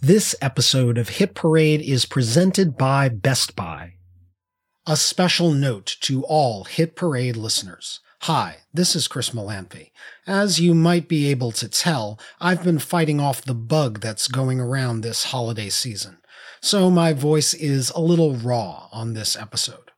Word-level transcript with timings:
This 0.00 0.36
episode 0.40 0.96
of 0.96 1.08
Hit 1.08 1.34
Parade 1.34 1.80
is 1.80 2.06
presented 2.06 2.76
by 2.76 3.08
Best 3.08 3.56
Buy. 3.56 3.94
A 4.86 4.96
special 4.96 5.50
note 5.50 5.96
to 6.02 6.22
all 6.22 6.62
Hit 6.62 6.94
Parade 6.94 7.36
listeners. 7.36 7.98
Hi, 8.20 8.58
this 8.72 8.94
is 8.94 9.08
Chris 9.08 9.30
Molanphy. 9.30 9.90
As 10.24 10.60
you 10.60 10.72
might 10.72 11.08
be 11.08 11.28
able 11.28 11.50
to 11.50 11.68
tell, 11.68 12.16
I've 12.38 12.62
been 12.62 12.78
fighting 12.78 13.18
off 13.18 13.42
the 13.42 13.56
bug 13.56 13.98
that's 13.98 14.28
going 14.28 14.60
around 14.60 15.00
this 15.00 15.24
holiday 15.24 15.68
season, 15.68 16.18
so 16.60 16.92
my 16.92 17.12
voice 17.12 17.52
is 17.52 17.90
a 17.90 18.00
little 18.00 18.36
raw 18.36 18.86
on 18.92 19.14
this 19.14 19.36
episode. 19.36 19.90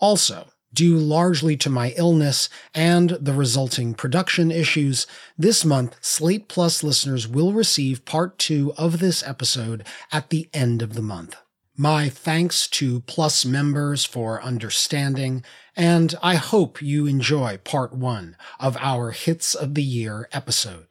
Also, 0.00 0.48
Due 0.76 0.98
largely 0.98 1.56
to 1.56 1.70
my 1.70 1.94
illness 1.96 2.50
and 2.74 3.08
the 3.12 3.32
resulting 3.32 3.94
production 3.94 4.50
issues, 4.50 5.06
this 5.38 5.64
month 5.64 5.96
Slate 6.02 6.48
Plus 6.48 6.82
listeners 6.82 7.26
will 7.26 7.54
receive 7.54 8.04
part 8.04 8.38
two 8.38 8.74
of 8.76 8.98
this 8.98 9.22
episode 9.26 9.86
at 10.12 10.28
the 10.28 10.50
end 10.52 10.82
of 10.82 10.92
the 10.92 11.00
month. 11.00 11.34
My 11.78 12.10
thanks 12.10 12.68
to 12.68 13.00
Plus 13.00 13.46
members 13.46 14.04
for 14.04 14.42
understanding, 14.42 15.42
and 15.74 16.14
I 16.22 16.34
hope 16.34 16.82
you 16.82 17.06
enjoy 17.06 17.56
part 17.64 17.94
one 17.94 18.36
of 18.60 18.76
our 18.76 19.12
Hits 19.12 19.54
of 19.54 19.76
the 19.76 19.82
Year 19.82 20.28
episode. 20.30 20.85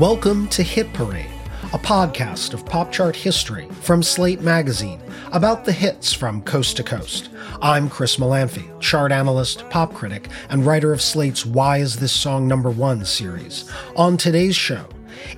Welcome 0.00 0.48
to 0.48 0.62
Hit 0.62 0.90
Parade, 0.94 1.30
a 1.74 1.78
podcast 1.78 2.54
of 2.54 2.64
pop 2.64 2.90
chart 2.90 3.14
history 3.14 3.68
from 3.82 4.02
Slate 4.02 4.40
Magazine 4.40 4.98
about 5.30 5.66
the 5.66 5.72
hits 5.72 6.10
from 6.10 6.40
coast 6.40 6.78
to 6.78 6.82
coast. 6.82 7.28
I'm 7.60 7.90
Chris 7.90 8.16
Molanphy, 8.16 8.80
chart 8.80 9.12
analyst, 9.12 9.68
pop 9.68 9.92
critic, 9.92 10.28
and 10.48 10.64
writer 10.64 10.94
of 10.94 11.02
Slate's 11.02 11.44
Why 11.44 11.80
Is 11.80 11.96
This 11.96 12.12
Song 12.12 12.48
Number 12.48 12.70
One 12.70 13.04
series. 13.04 13.70
On 13.94 14.16
today's 14.16 14.56
show, 14.56 14.86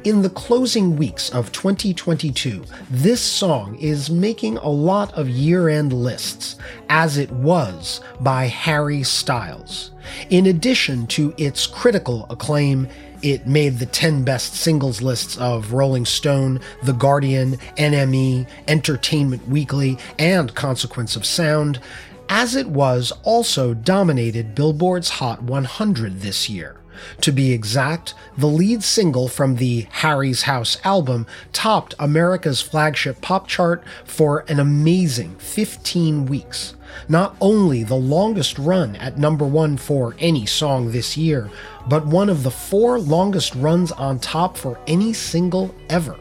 in 0.04 0.22
the 0.22 0.30
closing 0.30 0.96
weeks 0.96 1.28
of 1.30 1.50
2022, 1.50 2.62
this 2.88 3.20
song 3.20 3.74
is 3.80 4.10
making 4.10 4.58
a 4.58 4.68
lot 4.68 5.12
of 5.14 5.28
year 5.28 5.70
end 5.70 5.92
lists, 5.92 6.54
as 6.88 7.18
it 7.18 7.32
was 7.32 8.00
by 8.20 8.46
Harry 8.46 9.02
Styles. 9.02 9.90
In 10.30 10.46
addition 10.46 11.08
to 11.08 11.34
its 11.36 11.66
critical 11.66 12.26
acclaim, 12.30 12.88
it 13.22 13.46
made 13.46 13.78
the 13.78 13.86
10 13.86 14.24
best 14.24 14.54
singles 14.54 15.00
lists 15.00 15.36
of 15.38 15.72
Rolling 15.72 16.04
Stone, 16.04 16.60
The 16.82 16.92
Guardian, 16.92 17.56
NME, 17.76 18.46
Entertainment 18.68 19.48
Weekly, 19.48 19.98
and 20.18 20.54
Consequence 20.54 21.16
of 21.16 21.24
Sound, 21.24 21.80
as 22.28 22.56
it 22.56 22.68
was 22.68 23.12
also 23.22 23.74
dominated 23.74 24.54
Billboard's 24.54 25.10
Hot 25.10 25.42
100 25.42 26.20
this 26.20 26.48
year. 26.48 26.76
To 27.22 27.32
be 27.32 27.52
exact, 27.52 28.14
the 28.36 28.46
lead 28.46 28.82
single 28.82 29.28
from 29.28 29.56
the 29.56 29.86
Harry's 29.90 30.42
House 30.42 30.78
album 30.84 31.26
topped 31.52 31.94
America's 31.98 32.60
flagship 32.60 33.20
pop 33.20 33.48
chart 33.48 33.82
for 34.04 34.44
an 34.48 34.60
amazing 34.60 35.36
15 35.36 36.26
weeks. 36.26 36.74
Not 37.08 37.36
only 37.40 37.84
the 37.84 37.96
longest 37.96 38.58
run 38.58 38.96
at 38.96 39.18
number 39.18 39.44
one 39.44 39.76
for 39.76 40.14
any 40.18 40.46
song 40.46 40.92
this 40.92 41.16
year, 41.16 41.50
but 41.88 42.06
one 42.06 42.28
of 42.28 42.42
the 42.42 42.50
four 42.50 42.98
longest 42.98 43.54
runs 43.54 43.92
on 43.92 44.18
top 44.18 44.56
for 44.56 44.78
any 44.86 45.12
single 45.12 45.74
ever. 45.88 46.16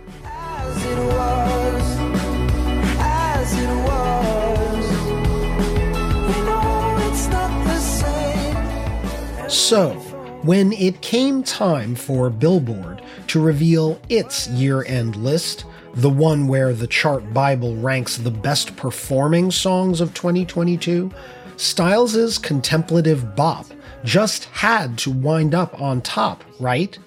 So, 9.47 9.92
when 10.44 10.72
it 10.73 11.02
came 11.02 11.44
time 11.44 11.94
for 11.94 12.30
Billboard 12.30 13.02
to 13.27 13.42
reveal 13.42 13.99
its 14.09 14.48
year 14.48 14.83
end 14.86 15.15
list, 15.17 15.65
the 15.96 16.10
one 16.10 16.48
where 16.48 16.74
the 16.74 16.88
chart 16.88 17.34
Bible 17.34 17.76
ranks 17.76 18.18
the 18.18 18.32
best 18.32 18.76
performing 18.76 19.52
songs 19.52 20.02
of 20.02 20.14
2022, 20.14 21.12
Styles's 21.58 22.38
contemplative 22.38 23.36
bop 23.36 23.66
just 24.04 24.46
had 24.46 24.98
to 25.00 25.12
wind 25.12 25.54
up 25.54 25.80
on 25.80 26.02
top, 26.02 26.44
right? 26.60 26.98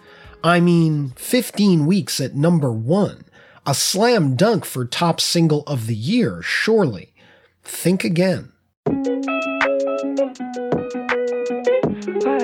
I 0.42 0.60
mean, 0.60 1.12
15 1.16 1.86
weeks 1.86 2.20
at 2.20 2.34
number 2.34 2.70
one. 2.70 3.24
A 3.66 3.74
slam 3.74 4.36
dunk 4.36 4.66
for 4.66 4.84
top 4.84 5.20
single 5.20 5.62
of 5.62 5.86
the 5.86 5.94
year, 5.94 6.42
surely. 6.42 7.14
Think 7.62 8.04
again. 8.04 8.52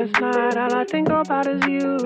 Last 0.00 0.18
night, 0.18 0.56
all 0.56 0.74
I 0.74 0.84
think 0.86 1.10
about 1.10 1.46
is 1.46 1.62
you. 1.66 1.98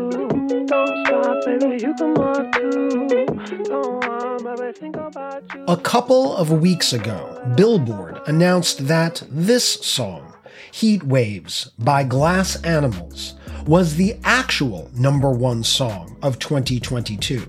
Don't 0.66 1.06
stop, 1.06 1.44
baby, 1.44 1.80
you 1.80 1.94
come 1.94 2.16
on 2.16 2.50
too. 2.50 3.70
On, 3.70 4.42
baby, 4.42 4.72
think 4.76 4.96
about 4.96 5.44
you. 5.54 5.64
A 5.68 5.76
couple 5.76 6.36
of 6.36 6.50
weeks 6.50 6.92
ago, 6.92 7.40
Billboard 7.56 8.20
announced 8.26 8.88
that 8.88 9.22
this 9.30 9.74
song 9.74 10.34
Heat 10.72 11.04
Waves 11.04 11.70
by 11.78 12.02
Glass 12.02 12.60
Animals 12.64 13.34
was 13.64 13.94
the 13.94 14.16
actual 14.24 14.90
number 14.96 15.30
one 15.30 15.62
song 15.62 16.16
of 16.20 16.40
2022. 16.40 17.48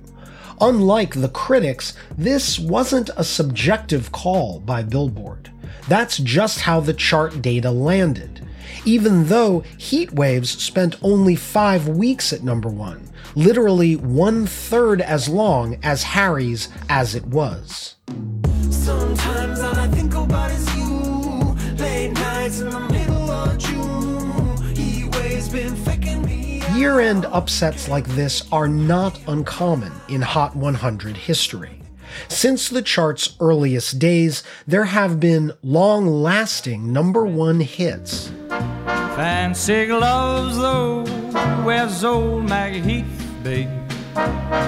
Unlike 0.62 1.16
the 1.16 1.30
critics, 1.30 1.98
this 2.16 2.60
wasn't 2.60 3.10
a 3.18 3.24
subjective 3.24 4.12
call 4.12 4.60
by 4.60 4.84
Billboard. 4.84 5.52
That's 5.88 6.20
just 6.20 6.62
how 6.62 6.82
the 6.82 6.94
chart 6.94 7.42
data 7.42 7.72
landed. 7.72 8.45
Even 8.86 9.26
though 9.26 9.62
Heat 9.78 10.12
Waves 10.14 10.62
spent 10.62 10.96
only 11.02 11.36
five 11.36 11.88
weeks 11.88 12.34
at 12.34 12.44
number 12.44 12.70
one, 12.70 13.10
literally 13.36 13.96
one 13.96 14.46
third 14.46 15.02
as 15.02 15.28
long 15.28 15.78
as 15.84 16.04
Harry's 16.04 16.70
As 16.90 17.16
It 17.16 17.26
Was. 17.26 17.96
Sometimes 18.70 19.60
all 19.62 19.76
I 19.76 19.88
think 19.88 20.14
about 20.14 20.52
is 20.52 20.76
you, 20.76 21.56
late 21.78 22.12
nights 22.14 22.62
in 22.62 22.70
the 22.70 22.96
Year 26.76 27.00
end 27.00 27.26
upsets 27.28 27.88
like 27.88 28.06
this 28.06 28.44
are 28.52 28.68
not 28.68 29.18
uncommon 29.30 29.94
in 30.10 30.22
Hot 30.22 30.58
100 30.58 31.16
history. 31.16 31.82
Since 32.28 32.68
the 32.68 32.82
chart's 32.82 33.38
earliest 33.40 33.98
days, 33.98 34.44
there 34.68 34.84
have 34.84 35.20
been 35.20 35.54
long 35.64 36.06
lasting 36.06 36.92
number 36.92 37.26
one 37.26 37.62
hits. 37.62 38.30
Fancy 39.16 39.86
gloves, 39.86 40.58
though, 40.58 41.06
where's 41.64 42.04
old 42.04 42.50
Maggie 42.50 42.82
Heath, 42.82 43.36
babe? 43.44 43.70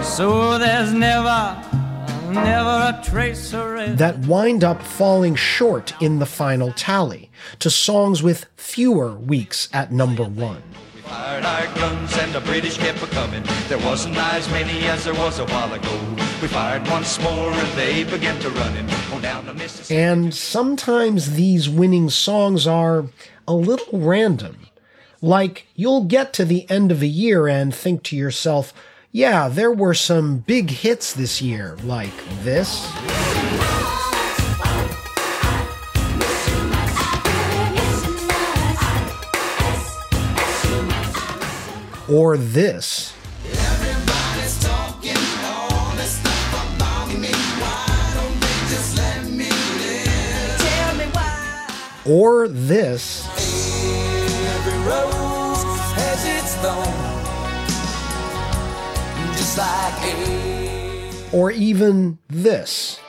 So 0.02 0.58
there's 0.58 0.94
never, 0.94 1.62
never 2.31 2.97
a 2.97 3.02
trace 3.03 3.52
of 3.53 3.72
red. 3.72 3.97
That 3.97 4.19
wind 4.19 4.63
up 4.63 4.81
falling 4.81 5.36
short 5.36 6.02
in 6.02 6.19
the 6.19 6.25
final 6.25 6.72
tally 6.72 7.30
to 7.59 7.69
songs 7.69 8.24
with 8.24 8.46
fewer 8.56 9.16
weeks 9.16 9.68
at 9.74 9.91
number 9.91 10.24
one. 10.24 10.63
Fired 11.09 11.45
our 11.45 11.66
guns 11.75 12.18
and 12.18 12.34
the 12.34 12.41
British 12.41 12.78
kept 12.78 13.01
a 13.01 13.07
coming. 13.07 13.41
There 13.69 13.78
wasn't 13.78 14.18
as 14.18 14.50
many 14.50 14.88
as 14.88 15.06
there 15.06 15.13
was 15.13 15.40
a 15.40 15.45
while 15.45 15.73
ago. 15.73 16.00
We 16.41 16.50
fired 16.50 16.85
once 16.90 17.18
more 17.22 17.51
and 17.51 17.78
they 17.78 18.03
began 18.03 18.38
to 18.41 18.50
running 18.50 18.90
on 18.90 19.13
oh, 19.13 19.19
down 19.22 19.45
the 19.45 19.53
Mississippi. 19.53 20.01
And 20.01 20.35
sometimes 20.35 21.35
these 21.35 21.69
winning 21.69 22.09
songs 22.09 22.68
are 22.68 23.06
a 23.47 23.53
little 23.53 24.00
random. 24.00 24.68
Like 25.22 25.68
you'll 25.75 26.03
get 26.03 26.34
to 26.34 26.45
the 26.45 26.69
end 26.69 26.91
of 26.91 27.01
a 27.01 27.07
year 27.07 27.47
and 27.47 27.74
think 27.74 28.03
to 28.03 28.18
yourself, 28.18 28.74
yeah, 29.13 29.47
there 29.47 29.72
were 29.72 29.94
some 29.94 30.39
big 30.39 30.69
hits 30.69 31.13
this 31.13 31.41
year, 31.41 31.78
like 31.84 32.13
this. 32.44 32.85
Or 42.09 42.38
this. 42.38 43.13
Or 52.06 52.48
this. 52.48 53.27
Or 61.33 61.51
even 61.51 62.18
this. 62.30 63.00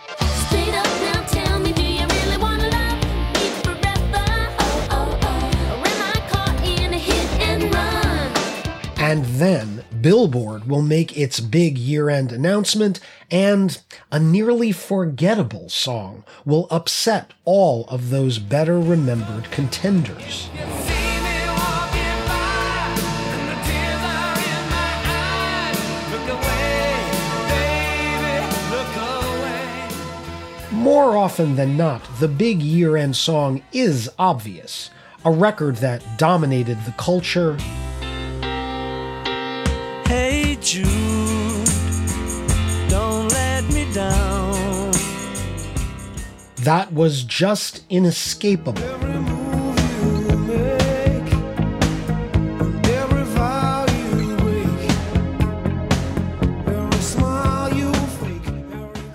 And 9.09 9.25
then 9.25 9.85
Billboard 10.03 10.69
will 10.69 10.83
make 10.83 11.17
its 11.17 11.41
big 11.41 11.79
year 11.79 12.11
end 12.11 12.31
announcement, 12.31 13.01
and 13.31 13.81
a 14.13 14.21
nearly 14.21 14.71
forgettable 14.71 15.71
song 15.71 16.25
will 16.45 16.67
upset 16.71 17.33
all 17.47 17.87
of 17.87 18.11
those 18.11 18.39
better 18.39 18.79
remembered 18.79 19.51
contenders. 19.51 20.51
More 30.71 31.17
often 31.17 31.57
than 31.57 31.79
not, 31.79 32.03
the 32.21 32.29
big 32.29 32.61
year 32.61 32.99
end 32.99 33.17
song 33.17 33.63
is 33.73 34.11
obvious, 34.19 34.91
a 35.25 35.31
record 35.31 35.77
that 35.77 36.05
dominated 36.19 36.85
the 36.85 36.93
culture. 36.99 37.57
That 46.69 46.93
was 46.93 47.25
just 47.25 47.81
inescapable. 47.89 48.83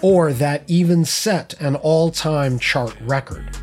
or 0.02 0.34
that 0.34 0.64
even 0.68 1.06
set 1.06 1.54
an 1.62 1.76
all 1.76 2.10
time 2.10 2.58
chart 2.58 2.96
record. 3.02 3.63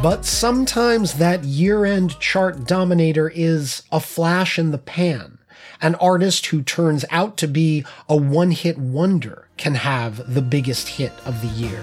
But 0.00 0.24
sometimes 0.24 1.14
that 1.14 1.42
year 1.42 1.84
end 1.84 2.20
chart 2.20 2.64
dominator 2.68 3.28
is 3.34 3.82
a 3.90 3.98
flash 3.98 4.56
in 4.56 4.70
the 4.70 4.78
pan. 4.78 5.38
An 5.82 5.96
artist 5.96 6.46
who 6.46 6.62
turns 6.62 7.04
out 7.10 7.36
to 7.38 7.48
be 7.48 7.84
a 8.08 8.16
one 8.16 8.52
hit 8.52 8.78
wonder 8.78 9.48
can 9.56 9.74
have 9.74 10.32
the 10.32 10.40
biggest 10.40 10.86
hit 10.86 11.12
of 11.26 11.42
the 11.42 11.48
year. 11.48 11.82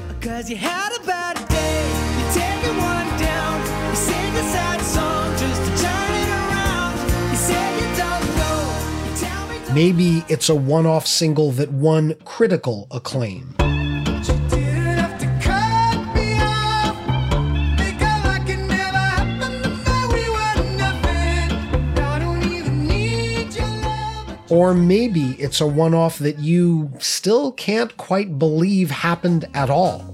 Maybe 9.74 10.24
it's 10.30 10.48
a 10.48 10.56
one 10.56 10.86
off 10.86 11.06
single 11.06 11.52
that 11.52 11.70
won 11.70 12.16
critical 12.24 12.88
acclaim. 12.92 13.56
Or 24.50 24.74
maybe 24.76 25.32
it's 25.40 25.60
a 25.60 25.68
one 25.68 25.94
off 25.94 26.20
that 26.20 26.38
you 26.40 26.92
still 27.00 27.52
can't 27.52 27.96
quite 27.98 28.38
believe 28.38 28.92
happened 28.92 29.48
at 29.54 29.70
all. 29.72 30.12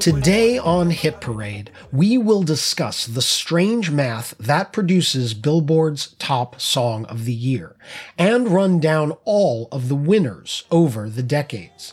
Today 0.00 0.56
on 0.58 0.90
Hit 0.90 1.20
Parade, 1.20 1.70
we 1.92 2.18
will 2.18 2.42
discuss 2.42 3.06
the 3.06 3.22
strange 3.22 3.90
math 3.90 4.34
that 4.38 4.72
produces 4.72 5.34
Billboard's 5.34 6.14
top 6.18 6.60
song 6.60 7.04
of 7.04 7.24
the 7.24 7.34
year 7.34 7.76
and 8.18 8.48
run 8.48 8.80
down 8.80 9.12
all 9.24 9.68
of 9.70 9.88
the 9.88 9.94
winners 9.94 10.64
over 10.70 11.08
the 11.08 11.22
decades. 11.22 11.92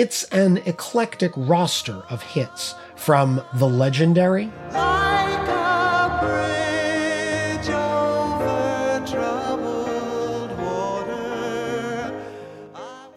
It's 0.00 0.22
an 0.30 0.58
eclectic 0.58 1.32
roster 1.34 2.04
of 2.08 2.22
hits 2.22 2.76
from 2.94 3.42
the 3.54 3.68
legendary. 3.68 4.52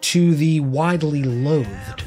to 0.00 0.34
the 0.34 0.58
widely 0.58 1.22
loathed. 1.22 2.02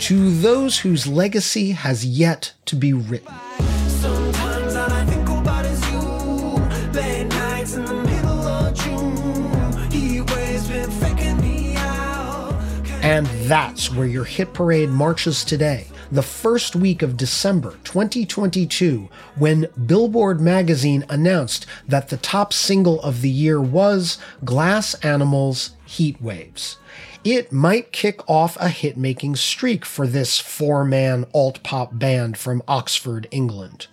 to 0.00 0.40
those 0.40 0.78
whose 0.78 1.06
legacy 1.06 1.72
has 1.72 2.06
yet 2.06 2.54
to 2.64 2.74
be 2.74 2.94
written. 2.94 3.34
And 13.08 13.26
that's 13.48 13.90
where 13.90 14.06
your 14.06 14.26
hit 14.26 14.52
parade 14.52 14.90
marches 14.90 15.42
today, 15.42 15.86
the 16.12 16.22
first 16.22 16.76
week 16.76 17.00
of 17.00 17.16
December 17.16 17.78
2022, 17.84 19.08
when 19.34 19.66
Billboard 19.86 20.42
magazine 20.42 21.06
announced 21.08 21.64
that 21.86 22.10
the 22.10 22.18
top 22.18 22.52
single 22.52 23.00
of 23.00 23.22
the 23.22 23.30
year 23.30 23.62
was 23.62 24.18
Glass 24.44 24.92
Animals 24.96 25.70
Heat 25.86 26.20
Waves. 26.20 26.76
It 27.24 27.50
might 27.50 27.92
kick 27.92 28.20
off 28.28 28.58
a 28.60 28.68
hit 28.68 28.98
making 28.98 29.36
streak 29.36 29.86
for 29.86 30.06
this 30.06 30.38
four 30.38 30.84
man 30.84 31.24
alt 31.32 31.62
pop 31.62 31.98
band 31.98 32.36
from 32.36 32.62
Oxford, 32.68 33.26
England. 33.30 33.86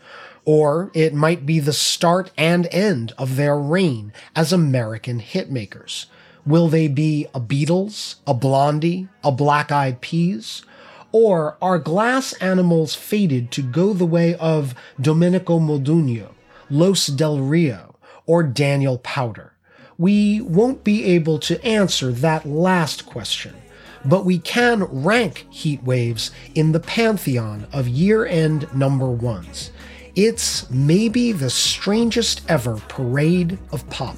Or 0.43 0.91
it 0.93 1.13
might 1.13 1.45
be 1.45 1.61
the 1.61 1.71
start 1.71 2.31
and 2.37 2.67
end 2.69 3.13
of 3.17 3.37
their 3.37 3.57
reign 3.57 4.11
as 4.35 4.51
American 4.51 5.21
hitmakers. 5.21 6.07
Will 6.45 6.67
they 6.67 6.87
be 6.87 7.25
a 7.33 7.41
Beatles, 7.41 8.15
a 8.27 8.33
Blondie, 8.33 9.07
a 9.23 9.31
Black 9.31 9.71
Eyed 9.71 9.99
Peas? 10.01 10.63
Or 11.11 11.57
are 11.61 11.79
glass 11.79 12.33
animals 12.33 12.93
fated 12.93 13.49
to 13.51 13.63
go 13.63 13.93
the 13.93 14.05
way 14.05 14.35
of 14.35 14.75
Domenico 15.01 15.59
Modugno, 15.59 16.33
Los 16.69 17.07
Del 17.07 17.39
Rio, 17.39 17.95
or 18.27 18.43
Daniel 18.43 18.99
Powter? 18.99 19.51
We 19.97 20.41
won't 20.41 20.83
be 20.83 21.05
able 21.05 21.39
to 21.39 21.63
answer 21.65 22.11
that 22.11 22.45
last 22.45 23.05
question, 23.05 23.55
but 24.03 24.25
we 24.25 24.37
can 24.37 24.83
rank 24.83 25.47
heat 25.49 25.81
waves 25.83 26.31
in 26.53 26.73
the 26.73 26.79
pantheon 26.81 27.65
of 27.71 27.87
year 27.87 28.25
end 28.25 28.67
number 28.75 29.09
ones. 29.09 29.71
It's 30.15 30.69
maybe 30.69 31.31
the 31.31 31.49
strangest 31.49 32.41
ever 32.47 32.75
parade 32.87 33.57
of 33.71 33.89
pop. 33.89 34.17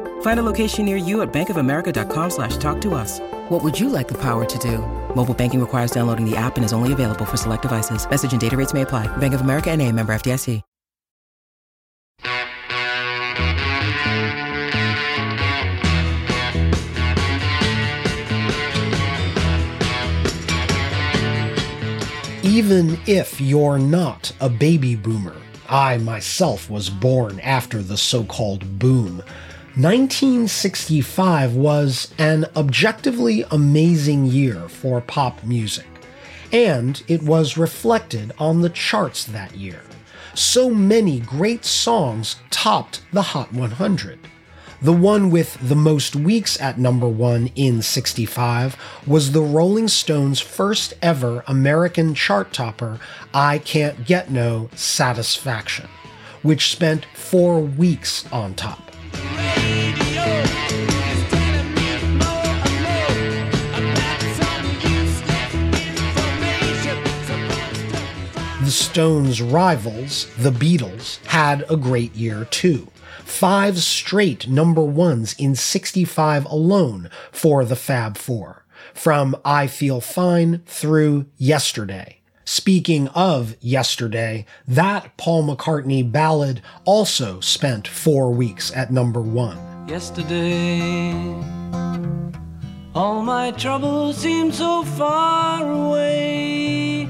Find 0.21 0.39
a 0.39 0.43
location 0.43 0.85
near 0.85 0.97
you 0.97 1.21
at 1.21 1.31
bankofamerica.com 1.31 2.29
slash 2.31 2.57
talk 2.57 2.81
to 2.81 2.95
us. 2.95 3.19
What 3.49 3.63
would 3.63 3.79
you 3.79 3.89
like 3.89 4.07
the 4.07 4.17
power 4.17 4.45
to 4.45 4.57
do? 4.57 4.79
Mobile 5.15 5.35
banking 5.35 5.59
requires 5.61 5.91
downloading 5.91 6.27
the 6.27 6.35
app 6.35 6.55
and 6.55 6.65
is 6.65 6.73
only 6.73 6.91
available 6.91 7.25
for 7.25 7.37
select 7.37 7.61
devices. 7.61 8.09
Message 8.09 8.31
and 8.31 8.41
data 8.41 8.57
rates 8.57 8.73
may 8.73 8.81
apply. 8.81 9.05
Bank 9.17 9.35
of 9.35 9.41
America 9.41 9.69
and 9.69 9.79
a 9.79 9.91
member 9.91 10.13
FDIC. 10.13 10.63
Even 22.43 22.99
if 23.07 23.39
you're 23.39 23.77
not 23.77 24.31
a 24.41 24.49
baby 24.49 24.95
boomer, 24.95 25.35
I 25.69 25.97
myself 25.97 26.69
was 26.69 26.89
born 26.89 27.39
after 27.39 27.81
the 27.81 27.97
so 27.97 28.23
called 28.23 28.79
boom. 28.79 29.23
1965 29.75 31.55
was 31.55 32.13
an 32.17 32.45
objectively 32.57 33.45
amazing 33.51 34.25
year 34.25 34.67
for 34.67 34.99
pop 34.99 35.45
music, 35.45 35.87
and 36.51 37.01
it 37.07 37.23
was 37.23 37.57
reflected 37.57 38.33
on 38.37 38.59
the 38.59 38.69
charts 38.69 39.23
that 39.23 39.55
year. 39.55 39.79
So 40.33 40.71
many 40.71 41.21
great 41.21 41.63
songs 41.63 42.35
topped 42.49 43.01
the 43.13 43.21
Hot 43.21 43.53
100. 43.53 44.19
The 44.81 44.91
one 44.91 45.31
with 45.31 45.57
the 45.65 45.75
most 45.75 46.17
weeks 46.17 46.59
at 46.59 46.77
number 46.77 47.07
one 47.07 47.49
in 47.55 47.81
65 47.81 48.75
was 49.07 49.31
the 49.31 49.39
Rolling 49.39 49.87
Stones' 49.87 50.41
first 50.41 50.95
ever 51.01 51.45
American 51.47 52.13
chart 52.13 52.51
topper, 52.51 52.99
I 53.33 53.59
Can't 53.59 54.05
Get 54.05 54.29
No 54.29 54.69
Satisfaction, 54.75 55.87
which 56.41 56.73
spent 56.73 57.05
four 57.13 57.61
weeks 57.61 58.25
on 58.33 58.53
top. 58.55 58.90
The 68.63 68.69
Stones' 68.69 69.41
rivals, 69.41 70.27
the 70.37 70.51
Beatles, 70.51 71.23
had 71.25 71.65
a 71.69 71.75
great 71.75 72.15
year 72.15 72.45
too 72.45 72.87
five 73.31 73.79
straight 73.79 74.47
number 74.47 74.83
ones 74.83 75.33
in 75.39 75.55
65 75.55 76.45
alone 76.45 77.09
for 77.31 77.65
the 77.65 77.75
Fab 77.75 78.17
Four, 78.17 78.65
from 78.93 79.35
I 79.43 79.67
Feel 79.67 80.01
Fine 80.01 80.61
through 80.65 81.25
Yesterday. 81.37 82.20
Speaking 82.51 83.07
of 83.07 83.55
yesterday, 83.61 84.45
that 84.67 85.15
Paul 85.15 85.47
McCartney 85.47 86.11
ballad 86.11 86.61
also 86.83 87.39
spent 87.39 87.87
four 87.87 88.29
weeks 88.29 88.75
at 88.75 88.91
number 88.91 89.21
one. 89.21 89.57
Yesterday, 89.87 91.13
all 92.93 93.21
my 93.21 93.51
troubles 93.51 94.17
seem 94.17 94.51
so 94.51 94.83
far 94.83 95.71
away. 95.71 97.09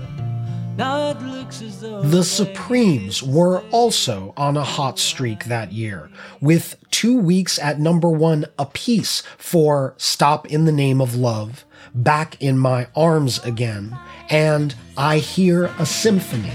The 0.78 2.24
Supremes 2.24 3.24
were 3.24 3.64
also 3.72 4.36
on 4.38 4.56
a 4.58 4.64
hot 4.64 5.00
streak 5.00 5.46
that 5.46 5.72
year, 5.72 6.12
with 6.40 6.76
two 6.92 7.18
weeks 7.18 7.58
at 7.58 7.80
number 7.80 8.12
one 8.12 8.46
apiece 8.60 9.24
for 9.40 9.96
Stop 9.98 10.46
in 10.46 10.66
the 10.66 10.72
Name 10.72 11.02
of 11.02 11.16
Love, 11.16 11.66
Back 11.94 12.42
in 12.42 12.58
My 12.58 12.88
Arms 12.96 13.40
Again, 13.40 13.98
and 14.30 14.76
I 14.98 15.18
Hear 15.18 15.66
a 15.78 15.86
Symphony. 15.86 16.52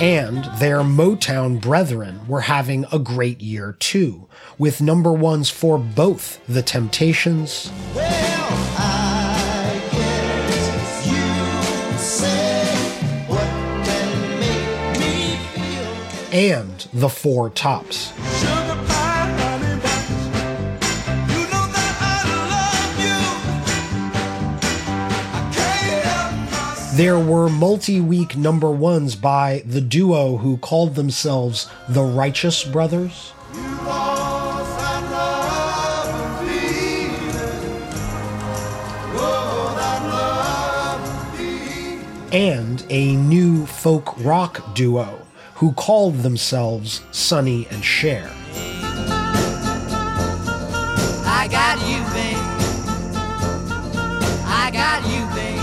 and 0.00 0.46
their 0.58 0.78
Motown 0.78 1.60
brethren 1.60 2.26
were 2.26 2.40
having 2.40 2.86
a 2.90 2.98
great 2.98 3.42
year 3.42 3.76
too, 3.78 4.26
with 4.56 4.80
number 4.80 5.12
ones 5.12 5.50
for 5.50 5.76
both 5.76 6.40
The 6.46 6.62
Temptations 6.62 7.70
well, 7.94 8.19
and 16.32 16.86
The 16.92 17.08
Four 17.08 17.50
Tops. 17.50 18.12
There 26.96 27.18
were 27.18 27.48
multi 27.48 28.00
week 28.00 28.36
number 28.36 28.70
ones 28.70 29.16
by 29.16 29.62
the 29.64 29.80
duo 29.80 30.36
who 30.36 30.58
called 30.58 30.94
themselves 30.94 31.68
the 31.88 32.02
Righteous 32.02 32.62
Brothers. 32.64 33.32
And 42.32 42.84
a 42.90 43.16
new 43.16 43.66
folk 43.66 44.14
rock 44.24 44.74
duo 44.74 45.26
who 45.60 45.72
called 45.72 46.16
themselves 46.16 47.02
Sonny 47.12 47.68
and 47.70 47.84
Cher. 47.84 48.28
I 51.24 51.48
got 51.48 51.78
you, 51.88 52.02
babe. 52.12 52.36
I 54.44 54.70
got 54.72 55.06
you, 55.06 55.34
babe 55.34 55.60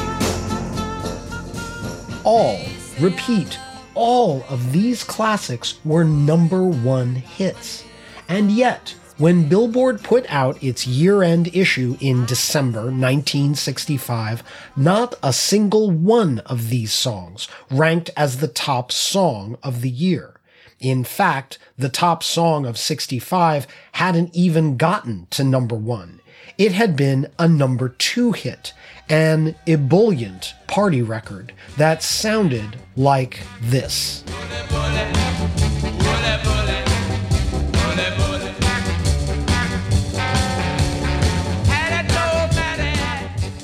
all, 2.28 2.60
repeat, 3.00 3.58
all 3.96 4.44
of 4.50 4.74
these 4.74 5.02
classics 5.02 5.80
were 5.86 6.04
number 6.04 6.62
one 6.62 7.16
hits. 7.16 7.86
And 8.28 8.52
yet, 8.52 8.94
when 9.18 9.50
Billboard 9.50 10.04
put 10.04 10.32
out 10.32 10.62
its 10.64 10.86
year 10.86 11.24
end 11.24 11.54
issue 11.56 11.98
in 12.00 12.26
December 12.26 12.82
1965, 12.82 14.44
not 14.76 15.16
a 15.24 15.34
single 15.34 15.90
one 15.90 16.40
of 16.40 16.70
these 16.70 16.94
songs 16.94 17.48
ranked 17.72 18.12
as 18.16 18.38
the 18.38 18.48
top 18.48 18.92
song 18.92 19.58
of 19.64 19.82
the 19.82 19.90
year. 19.90 20.36
In 20.80 21.04
fact, 21.04 21.58
the 21.78 21.90
top 21.90 22.22
song 22.22 22.68
of 22.68 22.78
65 22.78 23.66
hadn't 23.94 24.36
even 24.36 24.78
gotten 24.78 25.26
to 25.32 25.44
number 25.44 25.76
one. 25.76 26.22
It 26.60 26.74
had 26.74 26.96
been 26.96 27.28
a 27.40 27.48
number 27.48 27.90
two 27.90 28.34
hit, 28.34 28.74
an 29.10 29.56
ebullient 29.66 30.54
party 30.68 31.02
record 31.02 31.54
that 31.78 32.04
sounded 32.04 32.78
like 32.96 33.40
this. 33.62 34.24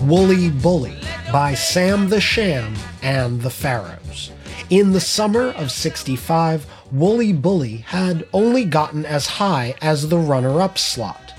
Wooly 0.07 0.49
Bully 0.49 0.97
by 1.31 1.53
Sam 1.53 2.09
the 2.09 2.19
Sham 2.19 2.73
and 3.01 3.41
the 3.41 3.49
Pharaohs. 3.49 4.31
In 4.69 4.91
the 4.91 4.99
summer 4.99 5.51
of 5.51 5.71
65, 5.71 6.65
Wooly 6.91 7.31
Bully 7.31 7.77
had 7.77 8.27
only 8.33 8.65
gotten 8.65 9.05
as 9.05 9.27
high 9.27 9.75
as 9.81 10.09
the 10.09 10.17
runner 10.17 10.59
up 10.59 10.77
slot. 10.77 11.33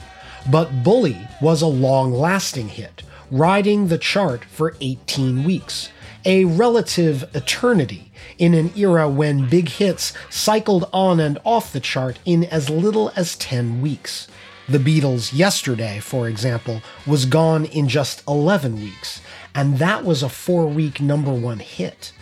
But 0.50 0.82
Bully 0.82 1.28
was 1.42 1.60
a 1.60 1.66
long 1.66 2.10
lasting 2.10 2.68
hit, 2.68 3.02
riding 3.30 3.88
the 3.88 3.98
chart 3.98 4.46
for 4.46 4.76
18 4.80 5.44
weeks, 5.44 5.90
a 6.24 6.46
relative 6.46 7.28
eternity 7.34 8.12
in 8.38 8.54
an 8.54 8.72
era 8.74 9.10
when 9.10 9.46
big 9.48 9.68
hits 9.68 10.14
cycled 10.30 10.88
on 10.90 11.20
and 11.20 11.38
off 11.44 11.70
the 11.70 11.80
chart 11.80 12.18
in 12.24 12.44
as 12.44 12.70
little 12.70 13.12
as 13.14 13.36
10 13.36 13.82
weeks. 13.82 14.26
The 14.66 14.78
Beatles' 14.78 15.34
Yesterday, 15.34 16.00
for 16.00 16.26
example, 16.26 16.80
was 17.06 17.26
gone 17.26 17.66
in 17.66 17.86
just 17.86 18.22
11 18.26 18.76
weeks, 18.80 19.20
and 19.54 19.78
that 19.78 20.04
was 20.04 20.22
a 20.22 20.30
four 20.30 20.66
week 20.66 21.02
number 21.02 21.32
one 21.32 21.58
hit. 21.58 22.12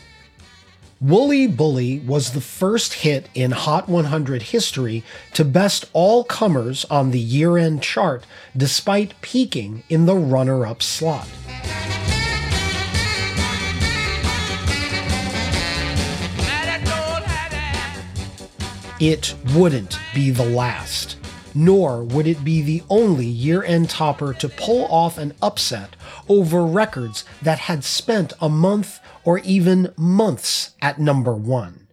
Wooly 1.00 1.46
Bully 1.46 2.00
was 2.00 2.32
the 2.32 2.40
first 2.40 2.94
hit 2.94 3.28
in 3.34 3.52
Hot 3.52 3.88
100 3.88 4.42
history 4.42 5.04
to 5.34 5.44
best 5.44 5.84
all 5.92 6.24
comers 6.24 6.84
on 6.86 7.12
the 7.12 7.20
year 7.20 7.58
end 7.58 7.80
chart, 7.82 8.24
despite 8.56 9.20
peaking 9.20 9.84
in 9.88 10.06
the 10.06 10.16
runner 10.16 10.66
up 10.66 10.82
slot. 10.82 11.28
It 19.00 19.34
wouldn't 19.54 19.98
be 20.14 20.30
the 20.30 20.44
last, 20.44 21.16
nor 21.54 22.02
would 22.02 22.26
it 22.26 22.44
be 22.44 22.62
the 22.62 22.82
only 22.88 23.26
year 23.26 23.62
end 23.62 23.90
topper 23.90 24.32
to 24.34 24.48
pull 24.48 24.84
off 24.86 25.18
an 25.18 25.34
upset 25.42 25.96
over 26.28 26.64
records 26.64 27.24
that 27.40 27.60
had 27.60 27.84
spent 27.84 28.32
a 28.40 28.48
month 28.48 29.00
or 29.24 29.38
even 29.40 29.92
months 29.96 30.74
at 30.80 30.98
number 30.98 31.34
one. 31.34 31.86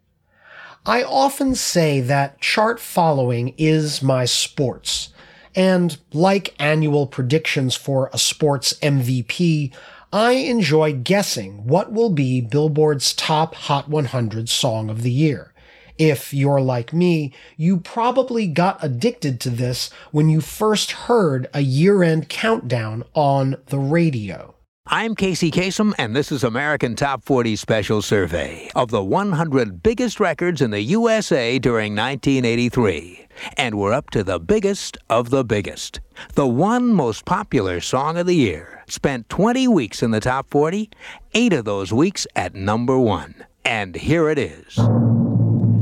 I 0.86 1.04
often 1.04 1.56
say 1.56 2.02
that 2.02 2.40
chart 2.40 2.80
following 2.80 3.54
is 3.58 4.02
my 4.02 4.26
sports, 4.26 5.10
and 5.56 5.98
like 6.14 6.56
annual 6.58 7.06
predictions 7.06 7.76
for 7.76 8.10
a 8.14 8.18
sports 8.18 8.74
MVP, 8.82 9.74
I 10.12 10.32
enjoy 10.32 10.94
guessing 10.94 11.68
what 11.68 11.92
will 11.92 12.10
be 12.10 12.42
Billboard's 12.42 13.14
top 13.14 13.54
Hot 13.54 13.90
100 13.90 14.50
song 14.50 14.90
of 14.90 15.04
the 15.04 15.12
year. 15.12 15.54
If 16.00 16.34
you're 16.34 16.62
like 16.62 16.94
me, 16.94 17.34
you 17.58 17.78
probably 17.78 18.48
got 18.48 18.82
addicted 18.82 19.42
to 19.42 19.50
this 19.50 19.90
when 20.12 20.30
you 20.30 20.40
first 20.40 20.92
heard 20.94 21.50
a 21.54 21.60
year 21.60 22.04
end 22.04 22.30
countdown 22.30 23.04
on 23.14 23.58
the 23.66 23.80
radio. 23.80 24.56
I'm 24.88 25.14
Casey 25.14 25.52
Kasem, 25.52 25.94
and 25.98 26.16
this 26.16 26.32
is 26.32 26.46
American 26.46 26.96
Top 26.96 27.26
40 27.26 27.58
Special 27.58 28.02
Survey 28.02 28.72
of 28.76 28.92
the 28.92 29.04
100 29.04 29.84
biggest 29.84 30.22
records 30.22 30.62
in 30.62 30.72
the 30.72 30.80
USA 30.82 31.60
during 31.60 31.98
1983. 31.98 33.28
And 33.58 33.76
we're 33.76 33.94
up 33.94 34.10
to 34.12 34.24
the 34.24 34.40
biggest 34.40 34.98
of 35.10 35.32
the 35.32 35.44
biggest. 35.44 36.00
The 36.34 36.48
one 36.48 36.94
most 36.94 37.26
popular 37.26 37.82
song 37.82 38.18
of 38.18 38.26
the 38.26 38.36
year 38.36 38.86
spent 38.88 39.28
20 39.28 39.68
weeks 39.68 40.02
in 40.02 40.12
the 40.12 40.22
top 40.22 40.50
40, 40.50 40.90
eight 41.34 41.52
of 41.52 41.66
those 41.66 41.92
weeks 41.92 42.26
at 42.38 42.56
number 42.56 42.98
one. 42.98 43.36
And 43.66 43.96
here 43.96 44.30
it 44.30 44.40
is 44.40 44.80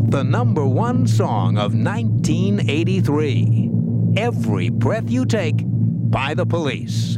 the 0.10 0.24
number 0.24 0.66
one 0.66 1.06
song 1.06 1.58
of 1.58 1.74
1983 1.76 3.70
Every 4.16 4.70
Breath 4.70 5.10
You 5.10 5.26
Take 5.26 5.58
by 5.66 6.34
the 6.34 6.46
Police. 6.46 7.18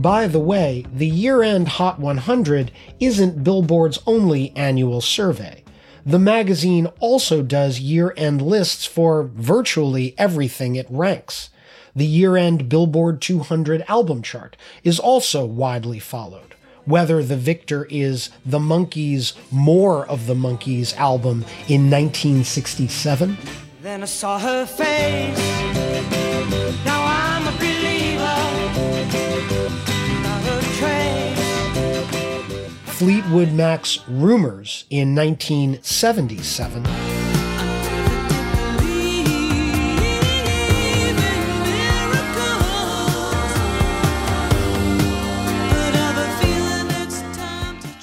By 0.00 0.28
the 0.28 0.38
way, 0.38 0.86
the 0.94 1.08
year 1.08 1.42
end 1.42 1.66
Hot 1.66 1.98
100 1.98 2.70
isn't 3.00 3.42
Billboard's 3.42 3.98
only 4.06 4.52
annual 4.54 5.00
survey. 5.00 5.64
The 6.06 6.20
magazine 6.20 6.86
also 7.00 7.42
does 7.42 7.80
year 7.80 8.14
end 8.16 8.40
lists 8.40 8.86
for 8.86 9.24
virtually 9.24 10.14
everything 10.16 10.76
it 10.76 10.86
ranks. 10.88 11.50
The 11.96 12.06
year 12.06 12.36
end 12.36 12.68
Billboard 12.68 13.20
200 13.20 13.84
album 13.88 14.22
chart 14.22 14.56
is 14.84 15.00
also 15.00 15.44
widely 15.44 15.98
followed. 15.98 16.51
Whether 16.84 17.22
the 17.22 17.36
victor 17.36 17.86
is 17.90 18.30
the 18.44 18.58
Monkees' 18.58 19.34
More 19.50 20.04
of 20.06 20.26
the 20.26 20.34
Monkees 20.34 20.96
album 20.96 21.44
in 21.68 21.90
1967. 21.90 23.36
Then 23.82 24.02
I 24.02 24.06
saw 24.06 24.38
her 24.38 24.66
face. 24.66 25.38
Now 26.84 27.04
I'm 27.04 27.46
a 27.46 27.52
believer. 27.58 28.38
Not 30.22 30.44
a 30.46 30.60
trace. 30.78 31.38
Fleetwood 32.98 33.52
Mac's 33.52 34.00
Rumours 34.08 34.84
in 34.90 35.14
1977. 35.14 37.11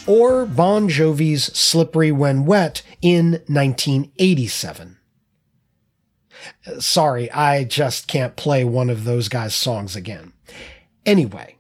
Or 0.10 0.44
Bon 0.48 0.90
Jovi's 0.90 1.56
Slippery 1.56 2.12
When 2.12 2.44
Wet 2.44 2.82
in 3.00 3.44
1987. 3.46 4.98
Uh, 6.66 6.80
Sorry, 6.80 7.30
I 7.30 7.64
just 7.64 8.08
can't 8.08 8.36
play 8.36 8.64
one 8.64 8.90
of 8.90 9.04
those 9.04 9.30
guys' 9.30 9.54
songs 9.54 9.96
again. 9.96 10.34
Anyway, 11.06 11.58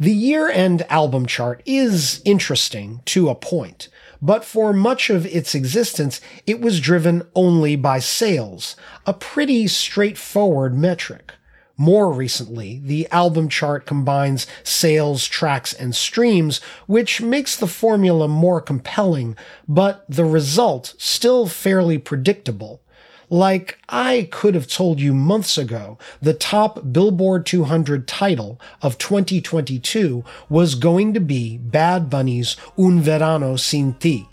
the 0.00 0.14
year 0.14 0.48
end 0.48 0.86
album 0.88 1.26
chart 1.26 1.62
is 1.66 2.22
interesting 2.24 3.02
to 3.04 3.28
a 3.28 3.34
point, 3.34 3.90
but 4.22 4.42
for 4.42 4.72
much 4.72 5.10
of 5.10 5.26
its 5.26 5.54
existence, 5.54 6.22
it 6.46 6.62
was 6.62 6.80
driven 6.80 7.28
only 7.34 7.76
by 7.76 7.98
sales, 7.98 8.74
a 9.04 9.12
pretty 9.12 9.66
straightforward 9.66 10.74
metric. 10.74 11.34
More 11.78 12.10
recently, 12.10 12.80
the 12.82 13.06
album 13.10 13.50
chart 13.50 13.84
combines 13.84 14.46
sales, 14.62 15.26
tracks, 15.26 15.74
and 15.74 15.94
streams, 15.94 16.58
which 16.86 17.20
makes 17.20 17.54
the 17.54 17.66
formula 17.66 18.28
more 18.28 18.62
compelling, 18.62 19.36
but 19.68 20.02
the 20.08 20.24
result 20.24 20.94
still 20.96 21.46
fairly 21.46 21.98
predictable. 21.98 22.80
Like 23.28 23.78
I 23.90 24.28
could 24.30 24.54
have 24.54 24.68
told 24.68 25.00
you 25.00 25.12
months 25.12 25.58
ago, 25.58 25.98
the 26.22 26.32
top 26.32 26.92
Billboard 26.92 27.44
200 27.44 28.08
title 28.08 28.58
of 28.80 28.96
2022 28.96 30.24
was 30.48 30.76
going 30.76 31.12
to 31.12 31.20
be 31.20 31.58
Bad 31.58 32.08
Bunny's 32.08 32.56
Un 32.78 33.00
Verano 33.00 33.56
Sin 33.56 33.94
Ti, 34.00 34.26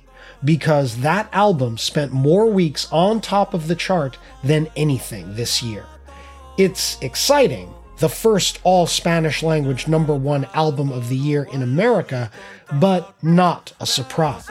because 0.46 0.98
that 0.98 1.28
album 1.34 1.78
spent 1.78 2.14
more 2.14 2.46
weeks 2.46 2.88
on 2.90 3.20
top 3.20 3.54
of 3.54 3.68
the 3.68 3.76
chart 3.76 4.18
than 4.44 4.70
anything 4.78 5.36
this 5.36 5.62
year. 5.62 5.86
It's 6.56 7.00
exciting, 7.02 7.74
the 7.98 8.10
first 8.10 8.60
all 8.64 8.86
Spanish 8.86 9.42
language 9.42 9.88
number 9.88 10.14
one 10.14 10.46
album 10.54 10.92
of 10.92 11.10
the 11.10 11.16
year 11.16 11.48
in 11.52 11.64
America, 11.64 12.30
but 12.74 13.16
not 13.24 13.74
a 13.80 13.88
surprise. 13.88 14.46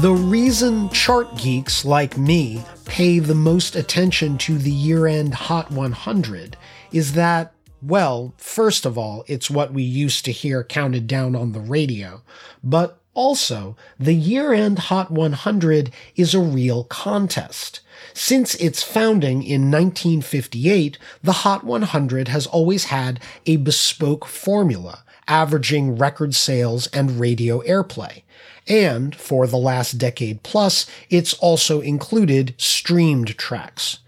The 0.00 0.12
reason 0.12 0.88
chart 0.90 1.36
geeks 1.38 1.84
like 1.84 2.18
me 2.18 2.64
pay 2.86 3.20
the 3.20 3.36
most 3.36 3.76
attention 3.76 4.36
to 4.38 4.58
the 4.58 4.70
year 4.72 5.06
end 5.06 5.32
Hot 5.34 5.70
100 5.70 6.56
is 6.90 7.12
that, 7.12 7.53
well, 7.86 8.34
first 8.36 8.86
of 8.86 8.96
all, 8.96 9.24
it's 9.26 9.50
what 9.50 9.72
we 9.72 9.82
used 9.82 10.24
to 10.24 10.32
hear 10.32 10.64
counted 10.64 11.06
down 11.06 11.36
on 11.36 11.52
the 11.52 11.60
radio, 11.60 12.22
but 12.62 12.98
also, 13.14 13.76
the 13.98 14.14
year 14.14 14.52
end 14.52 14.78
Hot 14.80 15.10
100 15.10 15.92
is 16.16 16.34
a 16.34 16.40
real 16.40 16.82
contest. 16.84 17.80
Since 18.12 18.56
its 18.56 18.82
founding 18.82 19.44
in 19.44 19.70
1958, 19.70 20.98
the 21.22 21.32
Hot 21.32 21.62
100 21.62 22.28
has 22.28 22.46
always 22.48 22.86
had 22.86 23.20
a 23.46 23.56
bespoke 23.56 24.24
formula, 24.24 25.04
averaging 25.28 25.96
record 25.96 26.34
sales 26.34 26.88
and 26.88 27.20
radio 27.20 27.60
airplay. 27.60 28.22
And 28.66 29.14
for 29.14 29.46
the 29.46 29.58
last 29.58 29.92
decade 29.92 30.42
plus, 30.42 30.86
it's 31.08 31.34
also 31.34 31.80
included 31.80 32.54
streamed 32.58 33.38
tracks. 33.38 33.98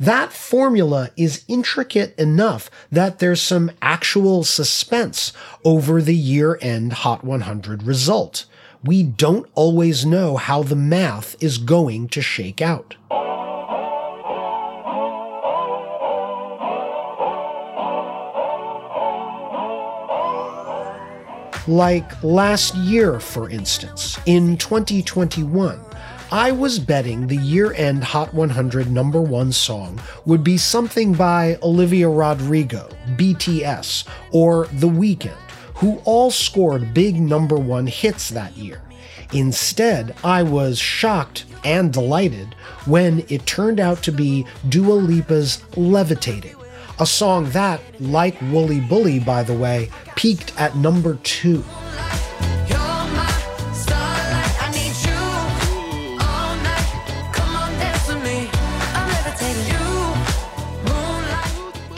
That 0.00 0.32
formula 0.32 1.10
is 1.14 1.44
intricate 1.46 2.18
enough 2.18 2.70
that 2.90 3.18
there's 3.18 3.42
some 3.42 3.70
actual 3.82 4.44
suspense 4.44 5.34
over 5.62 6.00
the 6.00 6.16
year 6.16 6.58
end 6.62 6.94
Hot 6.94 7.22
100 7.22 7.82
result. 7.82 8.46
We 8.82 9.02
don't 9.02 9.46
always 9.54 10.06
know 10.06 10.38
how 10.38 10.62
the 10.62 10.74
math 10.74 11.36
is 11.42 11.58
going 11.58 12.08
to 12.08 12.22
shake 12.22 12.62
out. 12.62 12.96
Like 21.68 22.24
last 22.24 22.74
year, 22.74 23.20
for 23.20 23.50
instance, 23.50 24.18
in 24.24 24.56
2021, 24.56 25.78
I 26.32 26.52
was 26.52 26.78
betting 26.78 27.26
the 27.26 27.36
year 27.36 27.72
end 27.72 28.04
Hot 28.04 28.32
100 28.32 28.88
number 28.88 29.20
one 29.20 29.50
song 29.50 30.00
would 30.24 30.44
be 30.44 30.58
something 30.58 31.12
by 31.12 31.58
Olivia 31.60 32.08
Rodrigo, 32.08 32.88
BTS, 33.16 34.06
or 34.30 34.68
The 34.74 34.86
Weeknd, 34.86 35.34
who 35.74 36.00
all 36.04 36.30
scored 36.30 36.94
big 36.94 37.20
number 37.20 37.56
one 37.56 37.88
hits 37.88 38.28
that 38.28 38.56
year. 38.56 38.80
Instead, 39.32 40.14
I 40.22 40.44
was 40.44 40.78
shocked 40.78 41.46
and 41.64 41.92
delighted 41.92 42.54
when 42.86 43.24
it 43.28 43.44
turned 43.44 43.80
out 43.80 44.00
to 44.04 44.12
be 44.12 44.46
Dua 44.68 44.94
Lipa's 44.94 45.64
Levitating, 45.76 46.54
a 47.00 47.06
song 47.06 47.50
that, 47.50 47.80
like 48.00 48.40
Wooly 48.40 48.78
Bully, 48.78 49.18
by 49.18 49.42
the 49.42 49.54
way, 49.54 49.90
peaked 50.14 50.52
at 50.60 50.76
number 50.76 51.16
two. 51.24 51.64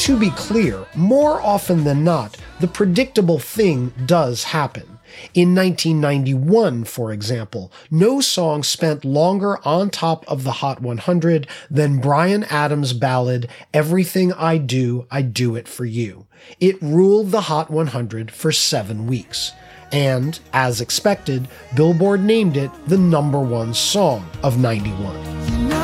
To 0.02 0.18
be 0.18 0.30
clear, 0.30 0.84
more 0.96 1.40
often 1.40 1.84
than 1.84 2.02
not, 2.02 2.36
the 2.58 2.66
predictable 2.66 3.38
thing 3.38 3.94
does 4.04 4.42
happen. 4.42 4.98
In 5.32 5.54
1991, 5.54 6.82
for 6.82 7.12
example, 7.12 7.70
no 7.88 8.20
song 8.20 8.64
spent 8.64 9.04
longer 9.04 9.64
on 9.64 9.90
top 9.90 10.24
of 10.26 10.42
the 10.42 10.54
Hot 10.54 10.82
100 10.82 11.46
than 11.70 12.00
Bryan 12.00 12.42
Adams' 12.50 12.92
ballad, 12.94 13.48
Everything 13.72 14.32
I 14.32 14.58
Do, 14.58 15.06
I 15.08 15.22
Do 15.22 15.54
It 15.54 15.68
For 15.68 15.84
You. 15.84 16.26
It 16.58 16.82
ruled 16.82 17.30
the 17.30 17.42
Hot 17.42 17.70
100 17.70 18.32
for 18.32 18.50
seven 18.50 19.06
weeks. 19.06 19.52
And, 19.92 20.40
as 20.52 20.80
expected, 20.80 21.46
Billboard 21.76 22.24
named 22.24 22.56
it 22.56 22.72
the 22.88 22.98
number 22.98 23.38
one 23.38 23.72
song 23.72 24.28
of 24.42 24.58
91. 24.58 25.81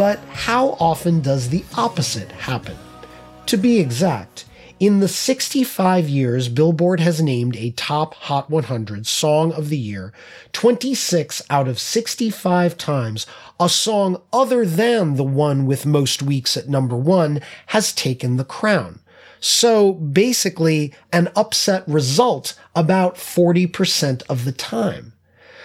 But 0.00 0.18
how 0.30 0.78
often 0.80 1.20
does 1.20 1.50
the 1.50 1.62
opposite 1.76 2.32
happen? 2.32 2.78
To 3.44 3.58
be 3.58 3.78
exact, 3.78 4.46
in 4.78 5.00
the 5.00 5.08
65 5.08 6.08
years 6.08 6.48
Billboard 6.48 7.00
has 7.00 7.20
named 7.20 7.54
a 7.54 7.72
top 7.72 8.14
Hot 8.14 8.48
100 8.48 9.06
Song 9.06 9.52
of 9.52 9.68
the 9.68 9.76
Year, 9.76 10.14
26 10.54 11.42
out 11.50 11.68
of 11.68 11.78
65 11.78 12.78
times, 12.78 13.26
a 13.60 13.68
song 13.68 14.22
other 14.32 14.64
than 14.64 15.16
the 15.16 15.22
one 15.22 15.66
with 15.66 15.84
most 15.84 16.22
weeks 16.22 16.56
at 16.56 16.66
number 16.66 16.96
one 16.96 17.42
has 17.66 17.92
taken 17.92 18.38
the 18.38 18.44
crown. 18.46 19.00
So 19.38 19.92
basically, 19.92 20.94
an 21.12 21.28
upset 21.36 21.86
result 21.86 22.58
about 22.74 23.16
40% 23.16 24.22
of 24.30 24.46
the 24.46 24.52
time. 24.52 25.12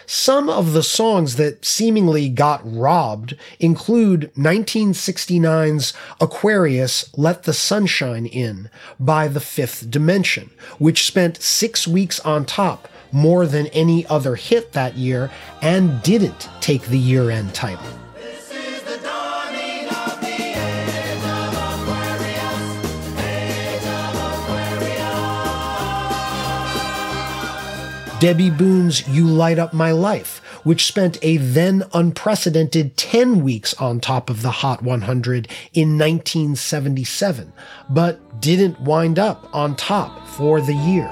Some 0.07 0.49
of 0.49 0.73
the 0.73 0.83
songs 0.83 1.35
that 1.37 1.65
seemingly 1.65 2.29
got 2.29 2.61
robbed 2.63 3.35
include 3.59 4.31
1969's 4.35 5.93
Aquarius 6.21 7.09
Let 7.17 7.43
the 7.43 7.53
Sunshine 7.53 8.25
In 8.25 8.69
by 8.99 9.27
The 9.27 9.39
Fifth 9.39 9.89
Dimension, 9.89 10.51
which 10.77 11.07
spent 11.07 11.41
six 11.41 11.87
weeks 11.87 12.19
on 12.19 12.45
top, 12.45 12.87
more 13.11 13.47
than 13.47 13.67
any 13.67 14.05
other 14.07 14.35
hit 14.35 14.73
that 14.73 14.95
year, 14.95 15.31
and 15.61 16.01
didn't 16.03 16.49
take 16.61 16.83
the 16.83 16.99
year 16.99 17.31
end 17.31 17.53
title. 17.55 18.04
Debby 28.19 28.49
Boone's 28.49 29.05
You 29.09 29.27
Light 29.27 29.59
Up 29.59 29.73
My 29.73 29.91
Life, 29.91 30.39
which 30.63 30.85
spent 30.85 31.17
a 31.21 31.35
then 31.35 31.83
unprecedented 31.93 32.95
10 32.95 33.43
weeks 33.43 33.73
on 33.73 33.99
top 33.99 34.29
of 34.29 34.41
the 34.41 34.51
Hot 34.51 34.81
100 34.81 35.49
in 35.73 35.97
1977, 35.97 37.51
but 37.89 38.39
didn't 38.39 38.79
wind 38.79 39.19
up 39.19 39.53
on 39.53 39.75
top 39.75 40.25
for 40.27 40.61
the 40.61 40.73
year. 40.73 41.11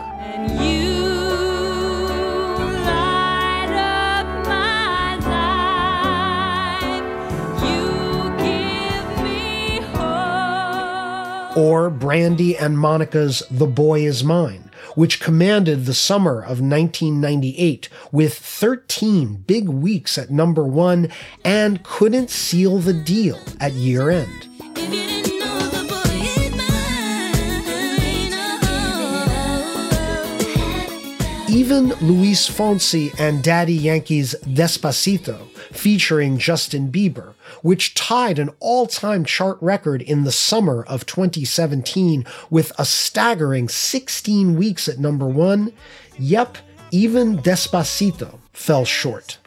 or 11.55 11.91
Brandy 11.91 12.57
and 12.57 12.79
Monica's 12.79 13.43
The 13.51 13.67
Boy 13.67 14.05
Is 14.05 14.23
Mine, 14.23 14.71
which 14.95 15.19
commanded 15.19 15.85
the 15.85 15.93
summer 15.93 16.39
of 16.39 16.61
1998 16.61 17.89
with 18.11 18.37
13 18.37 19.43
big 19.47 19.69
weeks 19.69 20.17
at 20.17 20.29
number 20.29 20.63
one 20.63 21.09
and 21.43 21.83
couldn't 21.83 22.29
seal 22.29 22.79
the 22.79 22.93
deal 22.93 23.39
at 23.59 23.73
year 23.73 24.09
end. 24.09 24.47
Even 31.49 31.89
Luis 32.01 32.49
Fonsi 32.49 33.13
and 33.19 33.43
Daddy 33.43 33.75
Yankee's 33.75 34.33
Despacito, 34.43 35.47
featuring 35.71 36.39
Justin 36.39 36.91
Bieber, 36.91 37.32
which 37.63 37.95
tied 37.95 38.37
an 38.37 38.51
all 38.59 38.85
time 38.85 39.25
chart 39.25 39.57
record 39.59 40.03
in 40.03 40.23
the 40.23 40.31
summer 40.31 40.83
of 40.83 41.07
2017 41.07 42.23
with 42.51 42.71
a 42.77 42.85
staggering 42.85 43.67
16 43.67 44.55
weeks 44.55 44.87
at 44.87 44.99
number 44.99 45.25
one. 45.25 45.73
Yep, 46.19 46.59
even 46.91 47.39
Despacito 47.39 48.37
fell 48.51 48.85
short. 48.85 49.39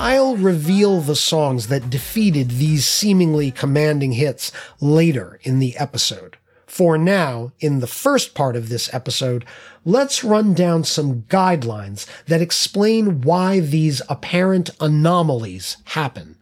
I'll 0.00 0.36
reveal 0.36 1.00
the 1.00 1.14
songs 1.14 1.68
that 1.68 1.88
defeated 1.88 2.50
these 2.50 2.84
seemingly 2.84 3.52
commanding 3.52 4.12
hits 4.12 4.50
later 4.80 5.38
in 5.44 5.60
the 5.60 5.76
episode. 5.76 6.36
For 6.74 6.98
now, 6.98 7.52
in 7.60 7.78
the 7.78 7.86
first 7.86 8.34
part 8.34 8.56
of 8.56 8.68
this 8.68 8.92
episode, 8.92 9.44
let's 9.84 10.24
run 10.24 10.54
down 10.54 10.82
some 10.82 11.22
guidelines 11.28 12.04
that 12.26 12.42
explain 12.42 13.20
why 13.20 13.60
these 13.60 14.02
apparent 14.08 14.70
anomalies 14.80 15.76
happen. 15.84 16.34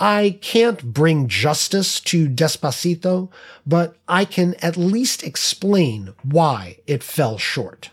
I 0.00 0.40
can't 0.42 0.92
bring 0.92 1.28
justice 1.28 2.00
to 2.00 2.28
Despacito, 2.28 3.30
but 3.64 3.96
I 4.08 4.24
can 4.24 4.56
at 4.60 4.76
least 4.76 5.22
explain 5.22 6.14
why 6.24 6.78
it 6.88 7.04
fell 7.04 7.38
short. 7.38 7.90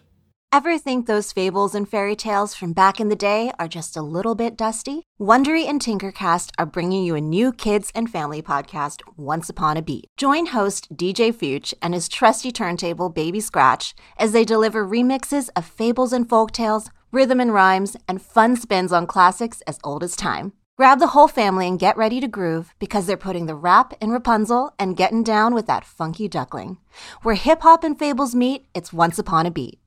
Ever 0.53 0.77
think 0.77 1.07
those 1.07 1.33
fables 1.33 1.73
and 1.73 1.89
fairy 1.89 2.15
tales 2.15 2.53
from 2.53 2.73
back 2.73 2.99
in 2.99 3.09
the 3.09 3.15
day 3.15 3.51
are 3.57 3.67
just 3.67 3.97
a 3.97 4.03
little 4.03 4.35
bit 4.35 4.55
dusty? 4.55 5.01
Wondery 5.19 5.65
and 5.67 5.81
Tinkercast 5.81 6.51
are 6.59 6.67
bringing 6.67 7.03
you 7.03 7.15
a 7.15 7.21
new 7.21 7.51
kids 7.51 7.91
and 7.95 8.07
family 8.07 8.39
podcast, 8.39 9.01
Once 9.17 9.49
Upon 9.49 9.77
a 9.77 9.81
Beat. 9.81 10.05
Join 10.15 10.45
host 10.45 10.95
DJ 10.95 11.33
Fuchs 11.33 11.73
and 11.81 11.95
his 11.95 12.07
trusty 12.07 12.51
turntable 12.51 13.09
Baby 13.09 13.39
Scratch 13.39 13.95
as 14.15 14.31
they 14.31 14.45
deliver 14.45 14.87
remixes 14.87 15.49
of 15.55 15.65
fables 15.65 16.13
and 16.13 16.29
folk 16.29 16.51
tales, 16.51 16.91
rhythm 17.11 17.39
and 17.39 17.51
rhymes, 17.51 17.97
and 18.07 18.21
fun 18.21 18.55
spins 18.55 18.93
on 18.93 19.07
classics 19.07 19.61
as 19.61 19.79
old 19.83 20.03
as 20.03 20.15
time. 20.15 20.53
Grab 20.77 20.99
the 20.99 21.13
whole 21.15 21.27
family 21.27 21.67
and 21.67 21.79
get 21.79 21.97
ready 21.97 22.19
to 22.19 22.27
groove 22.27 22.75
because 22.77 23.07
they're 23.07 23.17
putting 23.17 23.47
the 23.47 23.55
rap 23.55 23.95
in 23.99 24.11
Rapunzel 24.11 24.75
and 24.77 24.97
getting 24.97 25.23
down 25.23 25.55
with 25.55 25.65
that 25.65 25.83
funky 25.83 26.27
duckling. 26.27 26.77
Where 27.23 27.33
hip 27.33 27.63
hop 27.63 27.83
and 27.83 27.97
fables 27.97 28.35
meet, 28.35 28.67
it's 28.75 28.93
Once 28.93 29.17
Upon 29.17 29.47
a 29.47 29.51
Beat. 29.51 29.79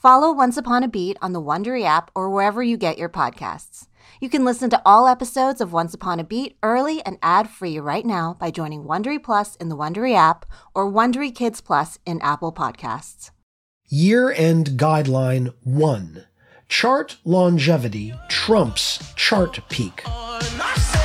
Follow 0.00 0.32
Once 0.32 0.56
Upon 0.56 0.82
a 0.82 0.88
Beat 0.88 1.18
on 1.20 1.34
the 1.34 1.42
Wondery 1.42 1.84
app 1.84 2.10
or 2.14 2.30
wherever 2.30 2.62
you 2.62 2.78
get 2.78 2.96
your 2.96 3.10
podcasts. 3.10 3.86
You 4.18 4.30
can 4.30 4.46
listen 4.46 4.70
to 4.70 4.80
all 4.82 5.06
episodes 5.06 5.60
of 5.60 5.74
Once 5.74 5.92
Upon 5.92 6.18
a 6.18 6.24
Beat 6.24 6.56
early 6.62 7.04
and 7.04 7.18
ad-free 7.22 7.78
right 7.80 8.06
now 8.06 8.34
by 8.40 8.50
joining 8.50 8.84
Wondery 8.84 9.22
Plus 9.22 9.56
in 9.56 9.68
the 9.68 9.76
Wondery 9.76 10.16
app 10.16 10.46
or 10.74 10.90
Wondery 10.90 11.34
Kids 11.34 11.60
Plus 11.60 11.98
in 12.06 12.18
Apple 12.22 12.50
Podcasts. 12.50 13.30
Year-end 13.90 14.68
guideline 14.78 15.52
1. 15.64 16.24
Chart 16.70 17.18
longevity 17.26 18.14
trumps 18.30 19.12
chart 19.16 19.60
peak. 19.68 20.02
Oh, 20.06 20.99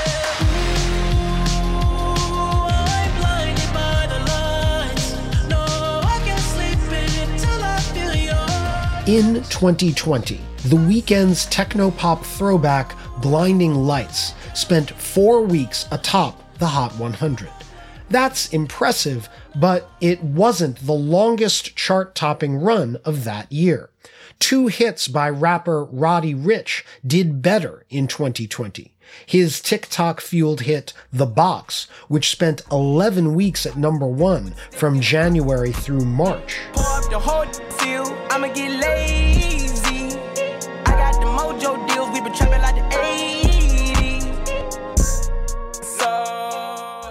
In 9.08 9.36
2020, 9.36 10.42
The 10.64 10.76
Weeknd's 10.76 11.46
techno-pop 11.46 12.26
throwback 12.26 12.96
Blinding 13.22 13.76
Lights 13.76 14.34
spent 14.56 14.90
four 14.90 15.42
weeks 15.42 15.86
atop 15.92 16.42
the 16.58 16.66
Hot 16.66 16.92
100. 16.96 17.48
That's 18.10 18.52
impressive, 18.52 19.30
but 19.56 19.92
it 20.02 20.24
wasn't 20.24 20.88
the 20.88 20.94
longest 20.94 21.76
chart-topping 21.76 22.58
run 22.58 22.98
of 23.06 23.26
that 23.26 23.52
year. 23.52 23.92
Two 24.40 24.68
hits 24.70 25.08
by 25.08 25.30
rapper 25.30 25.84
Roddy 25.84 26.34
Ricch 26.34 26.84
did 27.06 27.44
better 27.44 27.86
in 27.92 28.08
2020 28.08 28.95
his 29.26 29.62
TikTok 29.62 30.22
fueled 30.22 30.62
hit 30.62 30.94
The 31.12 31.26
Box, 31.26 31.88
which 32.08 32.30
spent 32.30 32.62
11 32.72 33.34
weeks 33.34 33.66
at 33.66 33.78
number 33.78 34.08
one 34.08 34.56
from 34.72 35.00
January 35.00 35.72
through 35.72 36.06
March. 36.06 36.60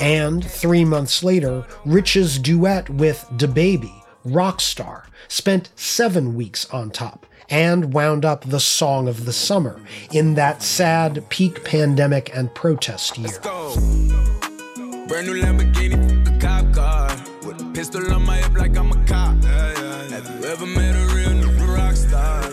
And 0.01 0.45
three 0.45 0.85
months 0.85 1.23
later, 1.23 1.67
Ricch's 1.87 2.39
duet 2.39 2.91
with 2.91 3.25
DaBaby, 3.37 4.03
Rockstar, 4.27 5.05
spent 5.29 5.71
seven 5.77 6.35
weeks 6.35 6.69
on 6.71 6.91
top 6.91 7.27
and 7.51 7.93
wound 7.93 8.25
up 8.25 8.45
the 8.45 8.61
song 8.61 9.09
of 9.09 9.25
the 9.25 9.33
summer 9.33 9.81
in 10.13 10.35
that 10.35 10.63
sad 10.63 11.29
peak 11.29 11.65
pandemic 11.65 12.35
and 12.35 12.55
protest 12.55 13.19
year. 13.19 13.39
Brand 13.41 15.27
new 15.27 15.35
Lamborghini, 15.41 16.41
cop 16.41 16.73
car, 16.73 17.09
with 17.47 17.61
a 17.61 17.71
pistol 17.75 18.13
on 18.13 18.25
my 18.25 18.37
hip 18.39 18.53
like 18.57 18.77
I'm 18.77 18.91
a 18.91 19.05
cop. 19.07 19.43
Have 19.45 20.43
you 20.43 20.49
ever 20.49 20.67
met 20.67 20.95
a 20.95 21.15
real 21.15 21.67
rock 21.75 21.95
star? 21.95 22.51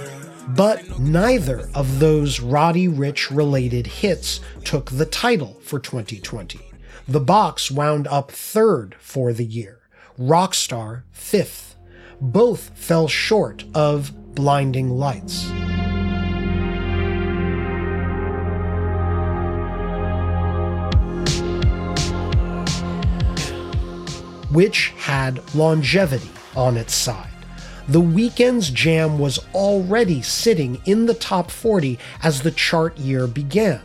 But 0.49 0.99
neither 0.99 1.69
of 1.73 1.99
those 1.99 2.41
Roddy 2.41 2.88
Ricch 2.88 3.36
related 3.36 3.88
hits 3.88 4.41
took 4.65 4.91
the 4.91 5.06
title 5.06 5.60
for 5.63 5.80
2020. 5.80 6.60
The 7.08 7.19
box 7.21 7.71
wound 7.71 8.08
up 8.08 8.32
third 8.32 8.95
for 8.99 9.32
the 9.32 9.45
year, 9.45 9.80
Rockstar 10.19 11.04
fifth. 11.12 11.75
Both 12.19 12.71
fell 12.77 13.08
short 13.08 13.63
of 13.73 14.12
blinding 14.36 14.89
lights. 14.89 15.50
Which 24.52 24.89
had 24.98 25.41
longevity 25.56 26.30
on 26.56 26.78
its 26.78 26.94
side. 26.94 27.28
The 27.88 28.02
Weeknd's 28.02 28.70
jam 28.70 29.20
was 29.20 29.39
already 29.54 30.22
sitting 30.22 30.82
in 30.86 31.06
the 31.08 31.13
top 31.13 31.52
40 31.52 32.00
as 32.24 32.41
the 32.41 32.52
chart 32.52 32.98
year 32.98 33.28
began. 33.28 33.82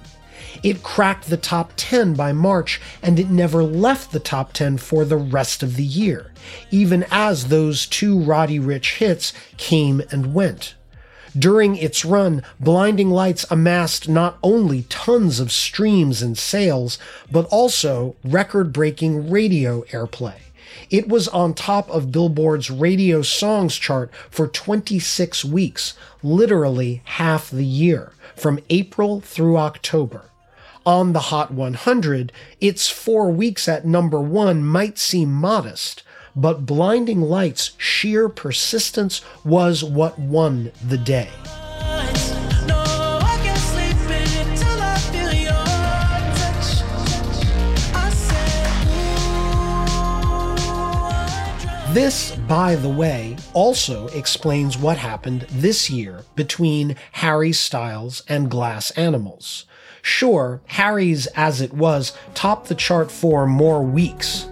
It 0.67 0.83
cracked 0.83 1.31
the 1.31 1.37
top 1.37 1.75
10 1.77 2.15
by 2.15 2.33
March, 2.33 2.81
and 3.01 3.21
it 3.21 3.31
never 3.31 3.63
left 3.63 4.11
the 4.11 4.19
top 4.19 4.53
10 4.53 4.79
for 4.79 5.05
the 5.05 5.17
rest 5.17 5.63
of 5.63 5.77
the 5.77 5.85
year, 5.85 6.33
even 6.73 7.07
as 7.09 7.47
those 7.47 7.87
two 7.87 8.19
Roddy 8.19 8.59
Ricch 8.59 8.97
hits 8.97 9.33
came 9.59 10.03
and 10.11 10.35
went. 10.35 10.75
During 11.39 11.77
its 11.77 12.05
run, 12.05 12.43
Blinding 12.59 13.11
Lights 13.11 13.47
amassed 13.49 14.09
not 14.09 14.39
only 14.43 14.83
tons 14.89 15.39
of 15.39 15.53
streams 15.53 16.21
and 16.21 16.37
sales, 16.37 16.99
but 17.31 17.47
also 17.47 18.17
record 18.25 18.73
breaking 18.73 19.31
radio 19.31 19.83
airplay. 19.93 20.41
It 20.91 21.07
was 21.07 21.29
on 21.29 21.55
top 21.55 21.89
of 21.91 22.11
Billboard's 22.11 22.73
radio 22.73 23.23
songs 23.23 23.77
chart 23.77 24.11
for 24.33 24.49
26 24.49 25.45
weeks, 25.45 25.95
literally 26.25 27.03
half 27.05 27.53
the 27.53 27.65
year, 27.65 28.15
from 28.35 28.59
April 28.69 29.21
through 29.21 29.59
October 29.59 30.25
on 30.87 31.13
the 31.13 31.19
Hot 31.19 31.53
100, 31.53 32.33
its 32.61 32.89
four 32.89 33.31
weeks 33.31 33.69
at 33.69 33.85
number 33.85 34.21
one 34.21 34.63
might 34.63 34.97
seem 34.97 35.33
modest, 35.33 36.05
but 36.37 36.65
Blinding 36.65 37.21
Lights' 37.21 37.73
sheer 37.77 38.29
persistence 38.29 39.21
was 39.45 39.83
what 39.83 40.19
won 40.19 40.71
the 40.87 40.97
day. 40.97 41.29
This, 51.97 52.37
by 52.47 52.77
the 52.77 52.91
way, 52.91 53.39
also 53.55 54.09
explains 54.09 54.77
what 54.77 54.99
happened 54.99 55.47
this 55.51 55.89
year 55.89 56.25
between 56.35 56.95
Harry 57.13 57.53
Styles 57.53 58.23
and 58.29 58.51
Glass 58.51 58.91
Animals. 58.91 59.65
Sure, 60.09 60.61
Harry's 60.67 61.27
As 61.35 61.61
It 61.61 61.75
Was 61.75 62.13
topped 62.33 62.69
the 62.69 62.77
chart 62.77 63.11
for 63.11 63.45
more 63.45 63.83
weeks. 63.83 64.47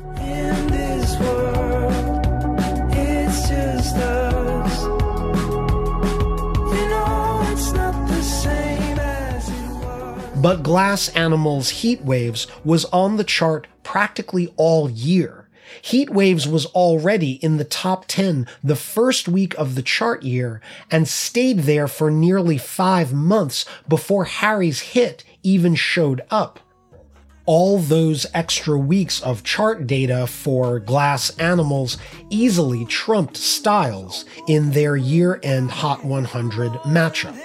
But 10.42 10.64
Glass 10.64 11.08
Animals 11.10 11.70
Heat 11.70 12.02
Waves 12.02 12.48
was 12.64 12.84
on 12.86 13.16
the 13.16 13.24
chart 13.24 13.68
practically 13.84 14.52
all 14.56 14.90
year. 14.90 15.48
Heat 15.80 16.10
Waves 16.10 16.48
was 16.48 16.66
already 16.66 17.34
in 17.34 17.58
the 17.58 17.64
top 17.64 18.06
10 18.08 18.48
the 18.62 18.76
first 18.76 19.28
week 19.28 19.54
of 19.54 19.76
the 19.76 19.82
chart 19.82 20.24
year 20.24 20.60
and 20.90 21.06
stayed 21.06 21.60
there 21.60 21.86
for 21.88 22.10
nearly 22.10 22.58
five 22.58 23.12
months 23.12 23.64
before 23.88 24.24
Harry's 24.24 24.80
hit 24.80 25.24
even 25.44 25.76
showed 25.76 26.22
up. 26.30 26.58
All 27.46 27.78
those 27.78 28.26
extra 28.34 28.76
weeks 28.78 29.20
of 29.22 29.44
chart 29.44 29.86
data 29.86 30.26
for 30.26 30.80
Glass 30.80 31.30
Animals 31.38 31.98
easily 32.30 32.86
trumped 32.86 33.36
Styles 33.36 34.24
in 34.48 34.70
their 34.70 34.96
year 34.96 35.38
end 35.42 35.70
Hot 35.70 36.04
100 36.04 36.72
matchup. 36.84 37.38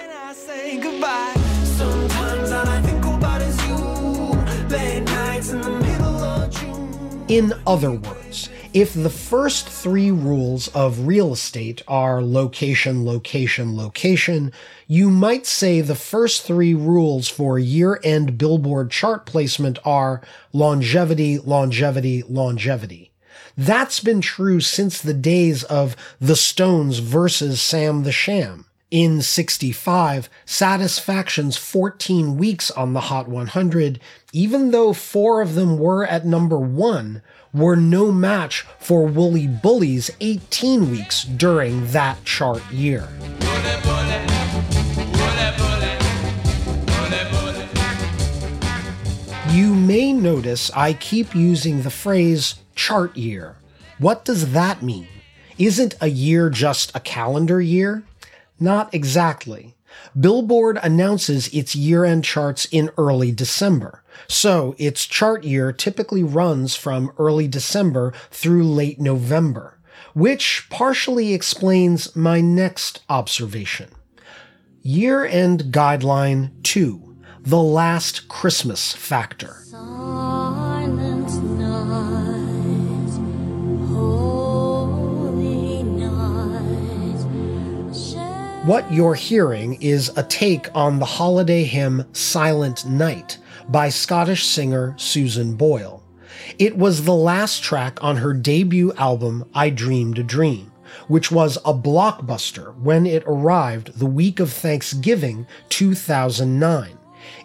In 7.28 7.52
other 7.64 7.92
words, 7.92 8.48
if 8.72 8.94
the 8.94 9.10
first 9.10 9.68
three 9.68 10.10
rules 10.10 10.68
of 10.68 11.06
real 11.06 11.32
estate 11.32 11.82
are 11.86 12.22
location, 12.22 13.04
location, 13.04 13.76
location, 13.76 14.52
you 14.90 15.08
might 15.08 15.46
say 15.46 15.80
the 15.80 15.94
first 15.94 16.42
three 16.42 16.74
rules 16.74 17.28
for 17.28 17.60
year 17.60 18.00
end 18.02 18.36
Billboard 18.36 18.90
chart 18.90 19.24
placement 19.24 19.78
are 19.84 20.20
longevity, 20.52 21.38
longevity, 21.38 22.24
longevity. 22.24 23.12
That's 23.56 24.00
been 24.00 24.20
true 24.20 24.58
since 24.58 25.00
the 25.00 25.14
days 25.14 25.62
of 25.62 25.94
The 26.18 26.34
Stones 26.34 26.98
versus 26.98 27.62
Sam 27.62 28.02
the 28.02 28.10
Sham. 28.10 28.66
In 28.90 29.22
65, 29.22 30.28
Satisfaction's 30.44 31.56
14 31.56 32.36
weeks 32.36 32.72
on 32.72 32.92
the 32.92 33.02
Hot 33.02 33.28
100, 33.28 34.00
even 34.32 34.72
though 34.72 34.92
four 34.92 35.40
of 35.40 35.54
them 35.54 35.78
were 35.78 36.04
at 36.04 36.26
number 36.26 36.58
one, 36.58 37.22
were 37.54 37.76
no 37.76 38.10
match 38.10 38.62
for 38.80 39.06
Wooly 39.06 39.46
Bully's 39.46 40.10
18 40.20 40.90
weeks 40.90 41.22
during 41.22 41.86
that 41.92 42.24
chart 42.24 42.68
year. 42.72 43.08
You 49.52 49.74
may 49.74 50.12
notice 50.12 50.70
I 50.76 50.92
keep 50.92 51.34
using 51.34 51.82
the 51.82 51.90
phrase 51.90 52.54
chart 52.76 53.16
year. 53.16 53.56
What 53.98 54.24
does 54.24 54.52
that 54.52 54.80
mean? 54.80 55.08
Isn't 55.58 55.96
a 56.00 56.06
year 56.06 56.50
just 56.50 56.94
a 56.94 57.00
calendar 57.00 57.60
year? 57.60 58.04
Not 58.60 58.94
exactly. 58.94 59.74
Billboard 60.18 60.78
announces 60.80 61.48
its 61.48 61.74
year 61.74 62.04
end 62.04 62.22
charts 62.22 62.68
in 62.70 62.90
early 62.96 63.32
December. 63.32 64.04
So 64.28 64.76
its 64.78 65.04
chart 65.04 65.42
year 65.42 65.72
typically 65.72 66.22
runs 66.22 66.76
from 66.76 67.10
early 67.18 67.48
December 67.48 68.12
through 68.30 68.72
late 68.72 69.00
November, 69.00 69.80
which 70.14 70.68
partially 70.70 71.34
explains 71.34 72.14
my 72.14 72.40
next 72.40 73.02
observation. 73.08 73.90
Year 74.80 75.24
end 75.24 75.64
guideline 75.72 76.52
2 76.62 77.09
The 77.42 77.62
Last 77.62 78.28
Christmas 78.28 78.92
Factor. 78.92 79.64
What 88.66 88.92
you're 88.92 89.14
hearing 89.14 89.80
is 89.80 90.12
a 90.16 90.22
take 90.22 90.68
on 90.76 90.98
the 90.98 91.06
holiday 91.06 91.64
hymn 91.64 92.04
Silent 92.12 92.84
Night 92.84 93.38
by 93.70 93.88
Scottish 93.88 94.44
singer 94.44 94.94
Susan 94.98 95.54
Boyle. 95.54 96.02
It 96.58 96.76
was 96.76 97.04
the 97.04 97.14
last 97.14 97.62
track 97.62 97.98
on 98.04 98.18
her 98.18 98.34
debut 98.34 98.92
album 98.98 99.46
I 99.54 99.70
Dreamed 99.70 100.18
a 100.18 100.22
Dream, 100.22 100.70
which 101.08 101.32
was 101.32 101.56
a 101.64 101.72
blockbuster 101.72 102.76
when 102.76 103.06
it 103.06 103.24
arrived 103.26 103.98
the 103.98 104.06
week 104.06 104.40
of 104.40 104.52
Thanksgiving 104.52 105.46
2009. 105.70 106.98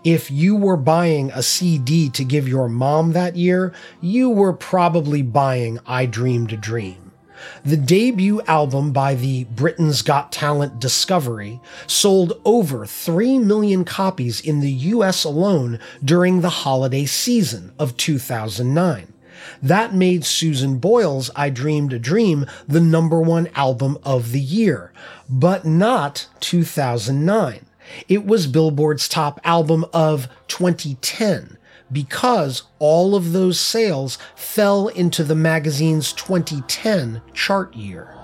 If 0.05 0.29
you 0.29 0.55
were 0.55 0.77
buying 0.77 1.31
a 1.31 1.41
CD 1.41 2.11
to 2.11 2.23
give 2.23 2.47
your 2.47 2.69
mom 2.69 3.13
that 3.13 3.35
year, 3.35 3.73
you 3.99 4.29
were 4.29 4.53
probably 4.53 5.23
buying 5.23 5.79
I 5.87 6.05
Dreamed 6.05 6.53
a 6.53 6.57
Dream. 6.57 7.11
The 7.65 7.75
debut 7.75 8.39
album 8.43 8.91
by 8.91 9.15
the 9.15 9.45
Britain's 9.45 10.03
Got 10.03 10.31
Talent 10.31 10.79
Discovery 10.79 11.59
sold 11.87 12.39
over 12.45 12.85
3 12.85 13.39
million 13.39 13.83
copies 13.83 14.39
in 14.39 14.59
the 14.59 14.71
US 14.71 15.23
alone 15.23 15.79
during 16.03 16.41
the 16.41 16.49
holiday 16.49 17.05
season 17.05 17.73
of 17.79 17.97
2009. 17.97 19.11
That 19.63 19.95
made 19.95 20.23
Susan 20.23 20.77
Boyle's 20.77 21.31
I 21.35 21.49
Dreamed 21.49 21.93
a 21.93 21.99
Dream 21.99 22.45
the 22.67 22.79
number 22.79 23.19
one 23.19 23.49
album 23.55 23.97
of 24.03 24.33
the 24.33 24.39
year, 24.39 24.93
but 25.27 25.65
not 25.65 26.27
2009. 26.41 27.64
It 28.07 28.25
was 28.25 28.47
Billboard's 28.47 29.07
top 29.07 29.39
album 29.43 29.85
of 29.93 30.27
2010 30.47 31.57
because 31.91 32.63
all 32.79 33.15
of 33.15 33.31
those 33.31 33.59
sales 33.59 34.17
fell 34.35 34.87
into 34.87 35.23
the 35.23 35.35
magazine's 35.35 36.13
2010 36.13 37.21
chart 37.33 37.75
year. 37.75 38.15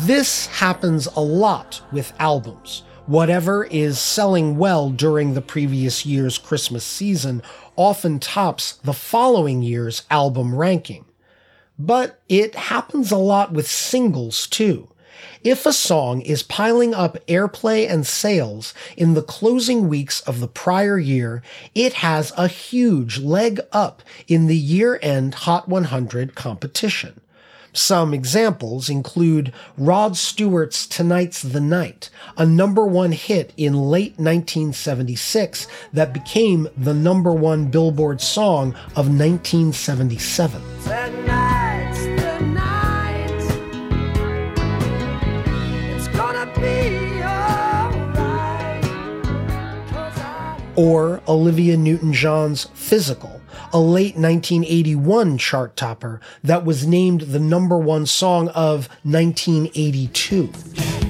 This 0.00 0.46
happens 0.46 1.06
a 1.14 1.20
lot 1.20 1.82
with 1.92 2.12
albums. 2.18 2.82
Whatever 3.06 3.64
is 3.64 3.98
selling 3.98 4.56
well 4.56 4.90
during 4.90 5.34
the 5.34 5.42
previous 5.42 6.06
year's 6.06 6.38
Christmas 6.38 6.84
season 6.84 7.42
often 7.80 8.20
tops 8.20 8.72
the 8.84 8.92
following 8.92 9.62
year's 9.62 10.02
album 10.10 10.54
ranking. 10.54 11.02
But 11.78 12.20
it 12.28 12.54
happens 12.54 13.10
a 13.10 13.16
lot 13.16 13.52
with 13.52 13.66
singles 13.66 14.46
too. 14.46 14.88
If 15.42 15.64
a 15.64 15.72
song 15.72 16.20
is 16.20 16.42
piling 16.42 16.92
up 16.92 17.16
airplay 17.26 17.88
and 17.88 18.06
sales 18.06 18.74
in 18.98 19.14
the 19.14 19.22
closing 19.22 19.88
weeks 19.88 20.20
of 20.20 20.40
the 20.40 20.46
prior 20.46 20.98
year, 20.98 21.42
it 21.74 21.94
has 21.94 22.34
a 22.36 22.48
huge 22.48 23.18
leg 23.18 23.60
up 23.72 24.02
in 24.28 24.46
the 24.46 24.58
year 24.58 24.98
end 25.02 25.34
Hot 25.46 25.66
100 25.66 26.34
competition. 26.34 27.22
Some 27.72 28.12
examples 28.12 28.88
include 28.88 29.52
Rod 29.78 30.16
Stewart's 30.16 30.86
Tonight's 30.86 31.40
the 31.42 31.60
Night, 31.60 32.10
a 32.36 32.44
number 32.44 32.84
one 32.84 33.12
hit 33.12 33.52
in 33.56 33.74
late 33.74 34.18
1976 34.18 35.68
that 35.92 36.12
became 36.12 36.68
the 36.76 36.94
number 36.94 37.32
one 37.32 37.66
Billboard 37.66 38.20
song 38.20 38.74
of 38.96 39.08
1977. 39.08 40.60
Or 50.76 51.20
Olivia 51.28 51.76
Newton 51.76 52.12
John's 52.12 52.64
Physical, 52.74 53.39
a 53.72 53.78
late 53.78 54.16
1981 54.16 55.38
chart 55.38 55.76
topper 55.76 56.20
that 56.42 56.64
was 56.64 56.86
named 56.86 57.22
the 57.22 57.40
number 57.40 57.78
one 57.78 58.06
song 58.06 58.48
of 58.48 58.88
1982. 59.04 61.09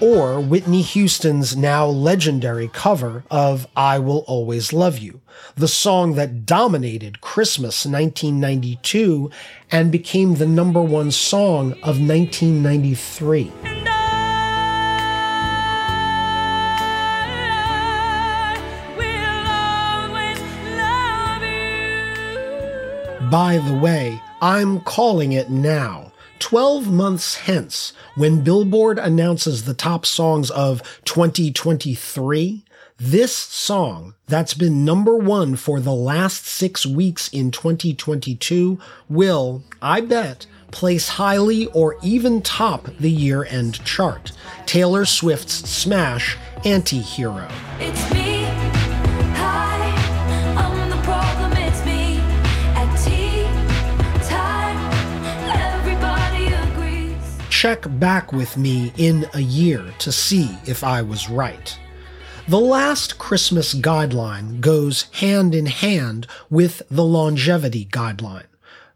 Or 0.00 0.40
Whitney 0.40 0.82
Houston's 0.82 1.56
now 1.56 1.86
legendary 1.86 2.68
cover 2.68 3.24
of 3.30 3.66
I 3.76 3.98
Will 3.98 4.24
Always 4.26 4.72
Love 4.72 4.98
You, 4.98 5.20
the 5.56 5.68
song 5.68 6.14
that 6.14 6.46
dominated 6.46 7.20
Christmas 7.20 7.84
1992 7.84 9.30
and 9.70 9.90
became 9.90 10.36
the 10.36 10.46
number 10.46 10.80
one 10.80 11.10
song 11.10 11.72
of 11.82 12.00
1993. 12.00 13.52
By 23.30 23.58
the 23.58 23.74
way, 23.74 24.22
I'm 24.40 24.80
calling 24.80 25.32
it 25.32 25.50
now. 25.50 26.07
12 26.38 26.90
months 26.90 27.36
hence, 27.36 27.92
when 28.16 28.42
Billboard 28.42 28.98
announces 28.98 29.64
the 29.64 29.74
top 29.74 30.06
songs 30.06 30.50
of 30.50 30.82
2023, 31.04 32.64
this 32.98 33.34
song 33.34 34.14
that's 34.26 34.54
been 34.54 34.84
number 34.84 35.16
one 35.16 35.54
for 35.56 35.80
the 35.80 35.94
last 35.94 36.46
six 36.46 36.84
weeks 36.84 37.28
in 37.28 37.50
2022 37.50 38.78
will, 39.08 39.62
I 39.80 40.00
bet, 40.00 40.46
place 40.70 41.08
highly 41.08 41.66
or 41.66 41.96
even 42.02 42.42
top 42.42 42.88
the 42.98 43.10
year 43.10 43.44
end 43.44 43.84
chart. 43.84 44.32
Taylor 44.66 45.04
Swift's 45.04 45.54
smash, 45.68 46.36
Anti 46.64 46.98
Hero. 46.98 47.48
Check 57.60 57.86
back 57.98 58.32
with 58.32 58.56
me 58.56 58.92
in 58.96 59.26
a 59.34 59.40
year 59.40 59.92
to 59.98 60.12
see 60.12 60.56
if 60.64 60.84
I 60.84 61.02
was 61.02 61.28
right. 61.28 61.76
The 62.46 62.60
last 62.60 63.18
Christmas 63.18 63.74
guideline 63.74 64.60
goes 64.60 65.06
hand 65.14 65.56
in 65.56 65.66
hand 65.66 66.28
with 66.48 66.82
the 66.88 67.02
longevity 67.02 67.86
guideline. 67.86 68.46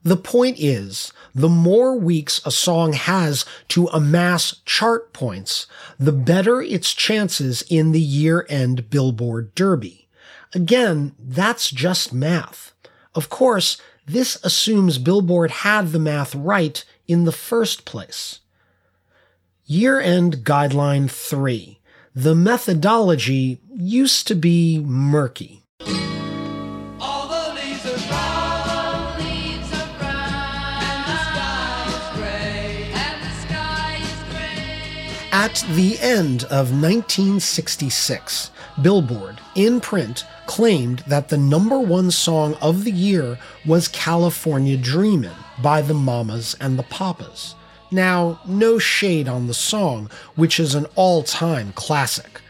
The 0.04 0.16
point 0.16 0.60
is, 0.60 1.12
the 1.34 1.48
more 1.48 1.98
weeks 1.98 2.40
a 2.44 2.52
song 2.52 2.92
has 2.92 3.44
to 3.70 3.88
amass 3.88 4.60
chart 4.64 5.12
points, 5.12 5.66
the 5.98 6.12
better 6.12 6.62
its 6.62 6.94
chances 6.94 7.64
in 7.68 7.90
the 7.90 8.00
year 8.00 8.46
end 8.48 8.88
Billboard 8.90 9.56
Derby. 9.56 10.06
Again, 10.54 11.16
that's 11.18 11.68
just 11.68 12.12
math. 12.12 12.72
Of 13.16 13.28
course, 13.28 13.82
this 14.06 14.38
assumes 14.44 14.98
Billboard 14.98 15.50
had 15.50 15.88
the 15.88 15.98
math 15.98 16.32
right 16.36 16.84
in 17.08 17.24
the 17.24 17.32
first 17.32 17.84
place. 17.84 18.38
Year 19.72 19.98
End 19.98 20.44
Guideline 20.44 21.10
3. 21.10 21.80
The 22.14 22.34
methodology 22.34 23.58
used 23.74 24.28
to 24.28 24.34
be 24.34 24.78
murky. 24.80 25.64
All 27.00 27.26
the 27.26 27.54
leaves 27.54 27.86
are 27.86 28.06
brown, 28.06 29.18
leaves 29.18 29.72
are 29.72 29.88
brown, 29.98 30.82
and 30.84 31.04
the 31.08 31.16
sky 31.24 31.86
is 31.88 32.18
gray, 32.18 32.90
and 32.92 33.22
the 33.22 33.34
sky 33.48 33.96
is 34.02 34.22
gray. 34.30 35.16
At 35.32 35.64
the 35.74 35.98
end 36.00 36.44
of 36.44 36.70
1966, 36.70 38.50
Billboard, 38.82 39.40
in 39.54 39.80
print, 39.80 40.26
claimed 40.44 40.98
that 41.06 41.30
the 41.30 41.38
number 41.38 41.80
one 41.80 42.10
song 42.10 42.56
of 42.60 42.84
the 42.84 42.92
year 42.92 43.38
was 43.64 43.88
California 43.88 44.76
Dreamin' 44.76 45.32
by 45.62 45.80
the 45.80 45.94
Mamas 45.94 46.54
and 46.60 46.78
the 46.78 46.82
Papas. 46.82 47.54
Now, 47.92 48.40
no 48.46 48.78
shade 48.78 49.28
on 49.28 49.46
the 49.46 49.54
song, 49.54 50.10
which 50.34 50.58
is 50.58 50.74
an 50.74 50.86
all 50.94 51.22
time 51.22 51.72
classic, 51.74 52.40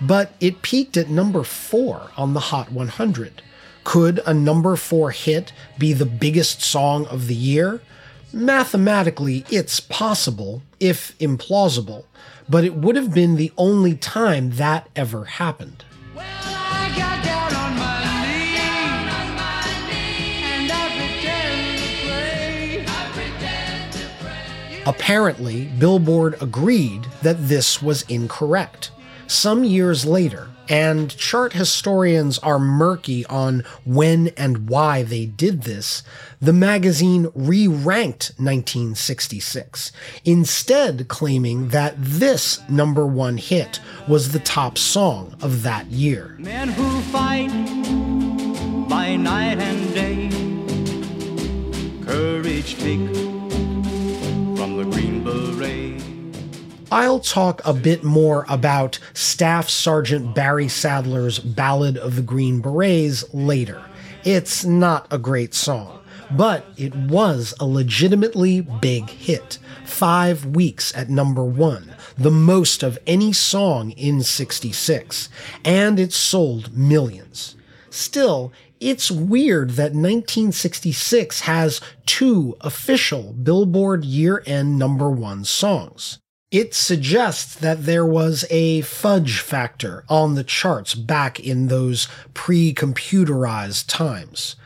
but 0.00 0.32
it 0.38 0.62
peaked 0.62 0.96
at 0.96 1.08
number 1.08 1.42
four 1.42 2.12
on 2.16 2.34
the 2.34 2.40
Hot 2.40 2.70
100. 2.70 3.42
Could 3.82 4.20
a 4.24 4.32
number 4.32 4.76
four 4.76 5.10
hit 5.10 5.52
be 5.76 5.92
the 5.92 6.06
biggest 6.06 6.62
song 6.62 7.06
of 7.06 7.26
the 7.26 7.34
year? 7.34 7.82
Mathematically, 8.32 9.44
it's 9.50 9.80
possible, 9.80 10.62
if 10.78 11.18
implausible, 11.18 12.04
but 12.48 12.64
it 12.64 12.76
would 12.76 12.94
have 12.94 13.12
been 13.12 13.34
the 13.34 13.52
only 13.58 13.96
time 13.96 14.52
that 14.52 14.88
ever 14.94 15.24
happened. 15.24 15.84
Well, 16.14 16.24
Apparently, 24.84 25.66
Billboard 25.78 26.42
agreed 26.42 27.04
that 27.22 27.48
this 27.48 27.80
was 27.80 28.02
incorrect. 28.02 28.90
Some 29.28 29.62
years 29.62 30.04
later, 30.04 30.50
and 30.68 31.16
chart 31.16 31.52
historians 31.52 32.38
are 32.40 32.58
murky 32.58 33.24
on 33.26 33.64
when 33.84 34.28
and 34.36 34.68
why 34.68 35.02
they 35.04 35.26
did 35.26 35.62
this, 35.62 36.02
the 36.40 36.52
magazine 36.52 37.30
re 37.34 37.68
ranked 37.68 38.32
1966, 38.38 39.92
instead 40.24 41.06
claiming 41.08 41.68
that 41.68 41.94
this 41.96 42.60
number 42.68 43.06
one 43.06 43.36
hit 43.36 43.80
was 44.08 44.32
the 44.32 44.40
top 44.40 44.76
song 44.76 45.36
of 45.40 45.62
that 45.62 45.86
year. 45.86 46.36
Men 46.38 46.68
who 46.68 47.00
fight 47.02 47.50
by 48.88 49.14
night 49.14 49.58
and 49.58 49.94
day, 49.94 50.28
courage 52.04 52.76
take 52.78 53.31
I'll 56.92 57.20
talk 57.20 57.62
a 57.64 57.72
bit 57.72 58.04
more 58.04 58.44
about 58.50 58.98
Staff 59.14 59.70
Sergeant 59.70 60.34
Barry 60.34 60.68
Sadler's 60.68 61.38
Ballad 61.38 61.96
of 61.96 62.16
the 62.16 62.22
Green 62.22 62.60
Berets 62.60 63.24
later. 63.32 63.82
It's 64.24 64.62
not 64.62 65.06
a 65.10 65.16
great 65.16 65.54
song, 65.54 66.00
but 66.30 66.66
it 66.76 66.94
was 66.94 67.54
a 67.58 67.64
legitimately 67.64 68.60
big 68.60 69.08
hit. 69.08 69.58
Five 69.86 70.44
weeks 70.44 70.94
at 70.94 71.08
number 71.08 71.42
one, 71.42 71.94
the 72.18 72.30
most 72.30 72.82
of 72.82 72.98
any 73.06 73.32
song 73.32 73.92
in 73.92 74.22
66, 74.22 75.30
and 75.64 75.98
it 75.98 76.12
sold 76.12 76.76
millions. 76.76 77.56
Still, 77.88 78.52
it's 78.80 79.10
weird 79.10 79.70
that 79.70 79.94
1966 79.94 81.40
has 81.40 81.80
two 82.04 82.54
official 82.60 83.32
Billboard 83.32 84.04
year 84.04 84.42
end 84.44 84.78
number 84.78 85.08
one 85.08 85.46
songs. 85.46 86.18
It 86.52 86.74
suggests 86.74 87.54
that 87.54 87.86
there 87.86 88.04
was 88.04 88.44
a 88.50 88.82
fudge 88.82 89.40
factor 89.40 90.04
on 90.10 90.34
the 90.34 90.44
charts 90.44 90.94
back 90.94 91.40
in 91.40 91.68
those 91.68 92.08
pre 92.34 92.74
computerized 92.74 93.86
times. 93.88 94.56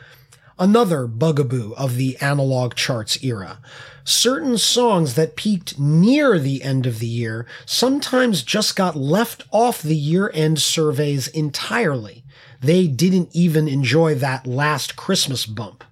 Another 0.59 1.07
bugaboo 1.07 1.71
of 1.75 1.95
the 1.95 2.17
analog 2.17 2.75
charts 2.75 3.23
era. 3.23 3.59
Certain 4.03 4.57
songs 4.57 5.13
that 5.13 5.37
peaked 5.37 5.79
near 5.79 6.37
the 6.37 6.61
end 6.61 6.85
of 6.85 6.99
the 6.99 7.07
year 7.07 7.45
sometimes 7.65 8.43
just 8.43 8.75
got 8.75 8.97
left 8.97 9.45
off 9.51 9.81
the 9.81 9.95
year 9.95 10.29
end 10.33 10.59
surveys 10.59 11.29
entirely. 11.29 12.25
They 12.59 12.87
didn't 12.87 13.29
even 13.31 13.69
enjoy 13.69 14.15
that 14.15 14.45
last 14.45 14.97
Christmas 14.97 15.45
bump. 15.45 15.85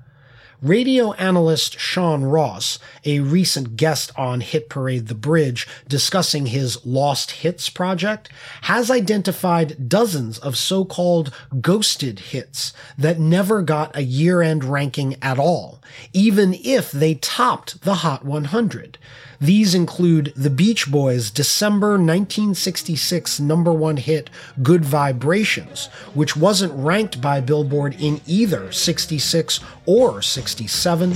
Radio 0.61 1.13
analyst 1.13 1.79
Sean 1.79 2.23
Ross, 2.23 2.79
a 3.03 3.19
recent 3.19 3.75
guest 3.75 4.11
on 4.17 4.41
Hit 4.41 4.69
Parade 4.69 5.07
The 5.07 5.15
Bridge 5.15 5.67
discussing 5.87 6.47
his 6.47 6.83
Lost 6.85 7.31
Hits 7.31 7.69
project, 7.69 8.29
has 8.63 8.89
identified 8.89 9.89
dozens 9.89 10.39
of 10.39 10.57
so-called 10.57 11.33
ghosted 11.61 12.19
hits 12.19 12.73
that 12.97 13.19
never 13.19 13.61
got 13.61 13.95
a 13.95 14.03
year-end 14.03 14.63
ranking 14.63 15.17
at 15.21 15.37
all, 15.37 15.81
even 16.13 16.53
if 16.53 16.91
they 16.91 17.15
topped 17.15 17.81
the 17.81 17.95
Hot 17.95 18.23
100. 18.23 18.97
These 19.39 19.75
include 19.75 20.33
the 20.35 20.49
Beach 20.49 20.89
Boys' 20.89 21.29
December 21.29 21.91
1966 21.91 23.39
number 23.39 23.73
one 23.73 23.97
hit, 23.97 24.29
Good 24.63 24.85
Vibrations, 24.85 25.87
which 26.13 26.35
wasn't 26.35 26.73
ranked 26.73 27.21
by 27.21 27.41
Billboard 27.41 27.95
in 27.99 28.21
either 28.25 28.71
66 28.71 29.59
or 29.85 30.21
67. 30.21 31.13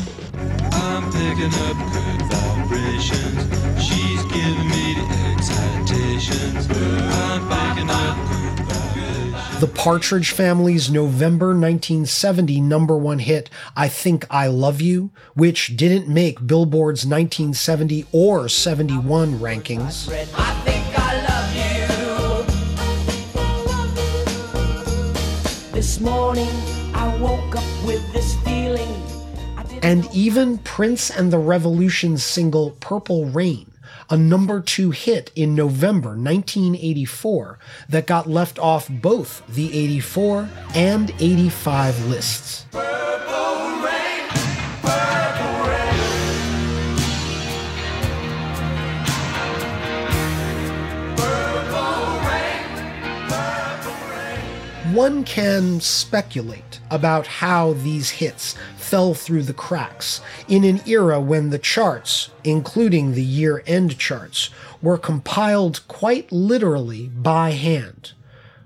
I'm 0.71 1.11
picking 1.11 1.53
up 1.65 1.77
good 1.93 2.21
vibrations. 2.31 3.83
She's 3.83 4.23
giving 4.25 4.67
me 4.67 4.95
the 4.95 5.07
excitations. 5.33 6.67
I'm 6.69 7.75
picking 7.75 7.89
up. 7.89 8.38
The 9.59 9.67
Partridge 9.67 10.31
Family's 10.31 10.89
November 10.89 11.47
1970 11.47 12.61
number 12.61 12.97
one 12.97 13.19
hit, 13.19 13.49
I 13.75 13.89
Think 13.89 14.25
I 14.29 14.47
Love 14.47 14.79
You, 14.79 15.11
which 15.33 15.75
didn't 15.75 16.07
make 16.07 16.47
Billboard's 16.47 17.05
1970 17.05 18.05
or 18.13 18.47
71 18.47 19.37
rankings. 19.39 20.09
I 20.09 20.25
I. 20.35 20.59
This 25.73 25.99
morning 25.99 26.49
I 26.93 27.17
woke 27.21 27.55
up 27.55 27.85
with 27.85 28.13
this 28.13 28.35
feeling. 28.43 29.01
And 29.81 30.07
even 30.13 30.57
Prince 30.59 31.09
and 31.09 31.33
the 31.33 31.37
Revolution's 31.37 32.23
single 32.23 32.71
Purple 32.79 33.25
Rain, 33.25 33.68
a 34.09 34.17
number 34.17 34.61
two 34.61 34.91
hit 34.91 35.31
in 35.35 35.55
November 35.55 36.09
1984 36.09 37.59
that 37.89 38.07
got 38.07 38.27
left 38.27 38.57
off 38.59 38.89
both 38.89 39.43
the 39.47 39.77
84 39.77 40.49
and 40.73 41.11
85 41.19 42.05
lists. 42.07 42.65
One 54.93 55.23
can 55.23 55.81
speculate 55.81 56.79
about 56.89 57.27
how 57.27 57.73
these 57.73 58.09
hits 58.09 58.55
fell 58.75 59.13
through 59.13 59.43
the 59.43 59.53
cracks 59.53 60.19
in 60.47 60.63
an 60.63 60.81
era 60.87 61.21
when 61.21 61.51
the 61.51 61.59
charts, 61.59 62.31
including 62.43 63.13
the 63.13 63.23
year 63.23 63.61
end 63.67 63.99
charts, 63.99 64.49
were 64.81 64.97
compiled 64.97 65.87
quite 65.87 66.31
literally 66.31 67.07
by 67.09 67.51
hand. 67.51 68.13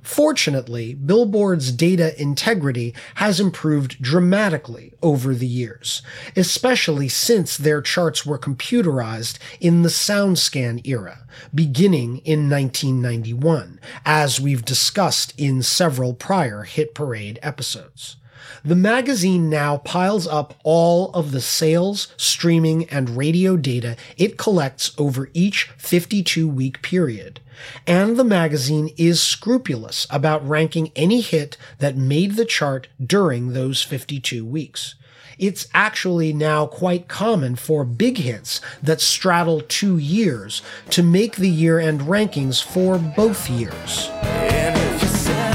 Fortunately, 0.03 0.93
Billboard's 0.93 1.71
data 1.71 2.19
integrity 2.21 2.93
has 3.15 3.39
improved 3.39 4.01
dramatically 4.01 4.93
over 5.01 5.33
the 5.33 5.47
years, 5.47 6.01
especially 6.35 7.07
since 7.07 7.55
their 7.55 7.81
charts 7.81 8.25
were 8.25 8.37
computerized 8.37 9.39
in 9.61 9.81
the 9.81 9.89
SoundScan 9.89 10.85
era, 10.85 11.25
beginning 11.55 12.17
in 12.25 12.49
1991, 12.49 13.79
as 14.05 14.41
we've 14.41 14.65
discussed 14.65 15.33
in 15.37 15.63
several 15.63 16.13
prior 16.13 16.63
Hit 16.63 16.93
Parade 16.93 17.39
episodes. 17.41 18.17
The 18.65 18.75
magazine 18.75 19.49
now 19.49 19.77
piles 19.77 20.27
up 20.27 20.53
all 20.63 21.11
of 21.11 21.31
the 21.31 21.41
sales, 21.41 22.13
streaming, 22.17 22.89
and 22.89 23.17
radio 23.17 23.55
data 23.55 23.95
it 24.17 24.37
collects 24.37 24.91
over 24.97 25.29
each 25.33 25.69
52 25.77 26.47
week 26.47 26.81
period. 26.81 27.39
And 27.87 28.17
the 28.17 28.23
magazine 28.23 28.89
is 28.97 29.21
scrupulous 29.21 30.07
about 30.09 30.47
ranking 30.47 30.91
any 30.95 31.21
hit 31.21 31.57
that 31.79 31.95
made 31.97 32.35
the 32.35 32.45
chart 32.45 32.87
during 33.03 33.53
those 33.53 33.81
52 33.81 34.45
weeks. 34.45 34.95
It's 35.39 35.67
actually 35.73 36.31
now 36.31 36.67
quite 36.67 37.07
common 37.07 37.55
for 37.55 37.83
big 37.83 38.17
hits 38.19 38.61
that 38.81 39.01
straddle 39.01 39.61
two 39.61 39.97
years 39.97 40.61
to 40.91 41.01
make 41.03 41.35
the 41.35 41.49
year 41.49 41.79
end 41.79 42.01
rankings 42.01 42.63
for 42.63 42.97
both 42.97 43.49
years. 43.49 44.09
And 44.23 44.77
if 44.77 45.01
you 45.01 45.07
said 45.07 45.53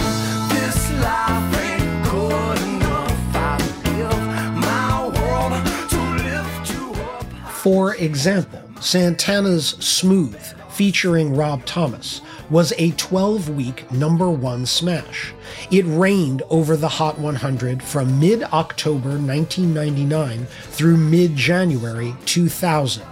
this 0.50 0.92
life 1.00 1.60
ain't 1.62 2.04
good 2.10 2.58
enough, 2.68 3.36
I'd 3.36 3.84
give 3.84 4.18
my 4.56 5.06
world 5.20 5.52
to 5.90 6.00
lift 6.24 6.70
you 6.72 6.92
up. 7.02 7.52
For 7.52 7.94
example, 7.94 8.62
Santana's 8.80 9.70
Smooth, 9.78 10.57
featuring 10.78 11.34
Rob 11.34 11.64
Thomas, 11.64 12.20
was 12.50 12.72
a 12.78 12.92
12 12.92 13.48
week 13.48 13.90
number 13.90 14.30
one 14.30 14.64
smash. 14.64 15.34
It 15.72 15.84
reigned 15.86 16.44
over 16.50 16.76
the 16.76 16.88
Hot 16.88 17.18
100 17.18 17.82
from 17.82 18.20
mid 18.20 18.44
October 18.44 19.08
1999 19.08 20.46
through 20.46 20.96
mid 20.96 21.34
January 21.34 22.14
2000. 22.26 23.02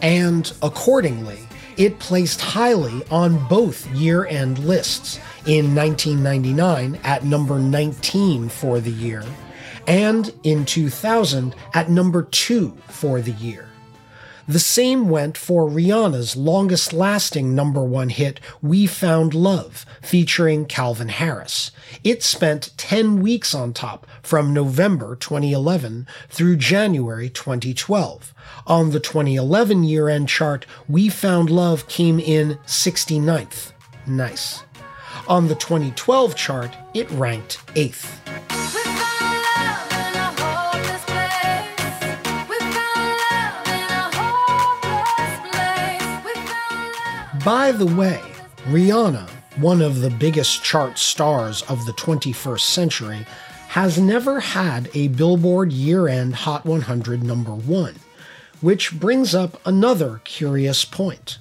And 0.00 0.50
accordingly, 0.62 1.40
it 1.76 1.98
placed 1.98 2.40
highly 2.40 3.02
on 3.10 3.46
both 3.46 3.86
year 3.88 4.24
end 4.24 4.60
lists 4.60 5.18
in 5.46 5.74
1999 5.74 6.98
at 7.04 7.24
number 7.24 7.58
19 7.58 8.48
for 8.48 8.80
the 8.80 8.90
year, 8.90 9.22
and 9.86 10.32
in 10.44 10.64
2000 10.64 11.54
at 11.74 11.90
number 11.90 12.22
2 12.22 12.74
for 12.88 13.20
the 13.20 13.32
year. 13.32 13.65
The 14.48 14.60
same 14.60 15.08
went 15.08 15.36
for 15.36 15.68
Rihanna's 15.68 16.36
longest 16.36 16.92
lasting 16.92 17.52
number 17.52 17.82
one 17.82 18.10
hit, 18.10 18.38
We 18.62 18.86
Found 18.86 19.34
Love, 19.34 19.84
featuring 20.00 20.66
Calvin 20.66 21.08
Harris. 21.08 21.72
It 22.04 22.22
spent 22.22 22.72
10 22.76 23.20
weeks 23.20 23.56
on 23.56 23.72
top 23.72 24.06
from 24.22 24.54
November 24.54 25.16
2011 25.16 26.06
through 26.28 26.56
January 26.56 27.28
2012. 27.28 28.32
On 28.68 28.90
the 28.90 29.00
2011 29.00 29.82
year 29.82 30.08
end 30.08 30.28
chart, 30.28 30.64
We 30.88 31.08
Found 31.08 31.50
Love 31.50 31.88
came 31.88 32.20
in 32.20 32.58
69th. 32.66 33.72
Nice. 34.06 34.62
On 35.26 35.48
the 35.48 35.56
2012 35.56 36.36
chart, 36.36 36.76
it 36.94 37.10
ranked 37.10 37.66
8th. 37.74 38.45
By 47.46 47.70
the 47.70 47.86
way, 47.86 48.20
Rihanna, 48.64 49.30
one 49.58 49.80
of 49.80 50.00
the 50.00 50.10
biggest 50.10 50.64
chart 50.64 50.98
stars 50.98 51.62
of 51.68 51.86
the 51.86 51.92
21st 51.92 52.58
century, 52.58 53.24
has 53.68 54.00
never 54.00 54.40
had 54.40 54.90
a 54.94 55.06
Billboard 55.06 55.72
year 55.72 56.08
end 56.08 56.34
Hot 56.34 56.66
100 56.66 57.22
number 57.22 57.54
one, 57.54 57.94
which 58.60 58.98
brings 58.98 59.32
up 59.32 59.64
another 59.64 60.20
curious 60.24 60.84
point. 60.84 61.38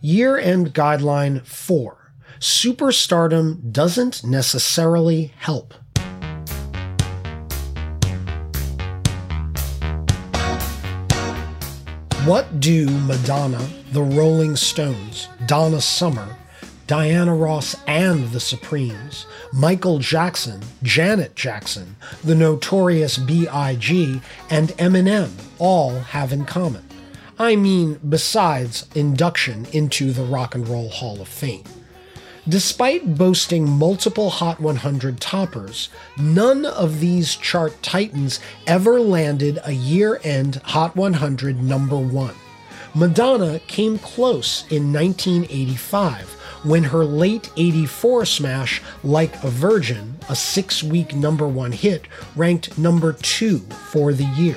Year 0.00 0.36
end 0.36 0.74
guideline 0.74 1.46
4 1.46 2.12
Superstardom 2.40 3.70
doesn't 3.70 4.24
necessarily 4.24 5.32
help. 5.36 5.74
What 12.28 12.60
do 12.60 12.90
Madonna, 12.90 13.66
the 13.92 14.02
Rolling 14.02 14.54
Stones, 14.54 15.30
Donna 15.46 15.80
Summer, 15.80 16.36
Diana 16.86 17.34
Ross 17.34 17.74
and 17.86 18.28
the 18.32 18.38
Supremes, 18.38 19.24
Michael 19.50 19.98
Jackson, 19.98 20.60
Janet 20.82 21.34
Jackson, 21.34 21.96
the 22.22 22.34
notorious 22.34 23.16
B.I.G., 23.16 24.20
and 24.50 24.68
Eminem 24.72 25.30
all 25.58 26.00
have 26.00 26.30
in 26.30 26.44
common? 26.44 26.86
I 27.38 27.56
mean, 27.56 27.98
besides 28.06 28.84
induction 28.94 29.64
into 29.72 30.12
the 30.12 30.24
Rock 30.24 30.54
and 30.54 30.68
Roll 30.68 30.90
Hall 30.90 31.22
of 31.22 31.28
Fame. 31.28 31.64
Despite 32.48 33.18
boasting 33.18 33.68
multiple 33.68 34.30
Hot 34.30 34.58
100 34.58 35.20
toppers, 35.20 35.90
none 36.16 36.64
of 36.64 36.98
these 36.98 37.36
chart 37.36 37.82
titans 37.82 38.40
ever 38.66 38.98
landed 39.00 39.58
a 39.64 39.72
year 39.72 40.18
end 40.24 40.56
Hot 40.64 40.96
100 40.96 41.62
number 41.62 41.98
one. 41.98 42.34
Madonna 42.94 43.60
came 43.66 43.98
close 43.98 44.64
in 44.70 44.90
1985 44.94 46.30
when 46.64 46.84
her 46.84 47.04
late 47.04 47.50
84 47.58 48.24
smash, 48.24 48.80
Like 49.04 49.44
a 49.44 49.50
Virgin, 49.50 50.18
a 50.30 50.34
six 50.34 50.82
week 50.82 51.14
number 51.14 51.46
one 51.46 51.72
hit, 51.72 52.06
ranked 52.34 52.78
number 52.78 53.12
two 53.12 53.58
for 53.90 54.14
the 54.14 54.24
year. 54.24 54.56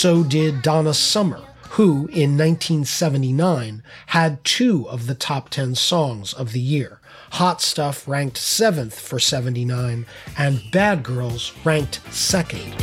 So 0.00 0.24
did 0.24 0.62
Donna 0.62 0.94
Summer, 0.94 1.42
who 1.72 2.06
in 2.06 2.38
1979 2.38 3.82
had 4.06 4.42
two 4.44 4.88
of 4.88 5.06
the 5.06 5.14
top 5.14 5.50
10 5.50 5.74
songs 5.74 6.32
of 6.32 6.52
the 6.52 6.58
year. 6.58 7.00
Hot 7.32 7.60
Stuff 7.60 8.08
ranked 8.08 8.38
7th 8.38 8.94
for 8.94 9.18
79, 9.18 10.06
and 10.38 10.62
Bad 10.72 11.02
Girls 11.02 11.52
ranked 11.66 12.02
2nd. 12.04 12.80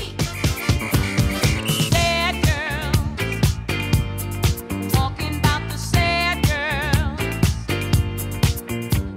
Sad 1.92 2.36
girl, 2.46 2.92
talking 4.92 5.40
about 5.40 5.68
the 5.72 5.78
sad 5.80 6.46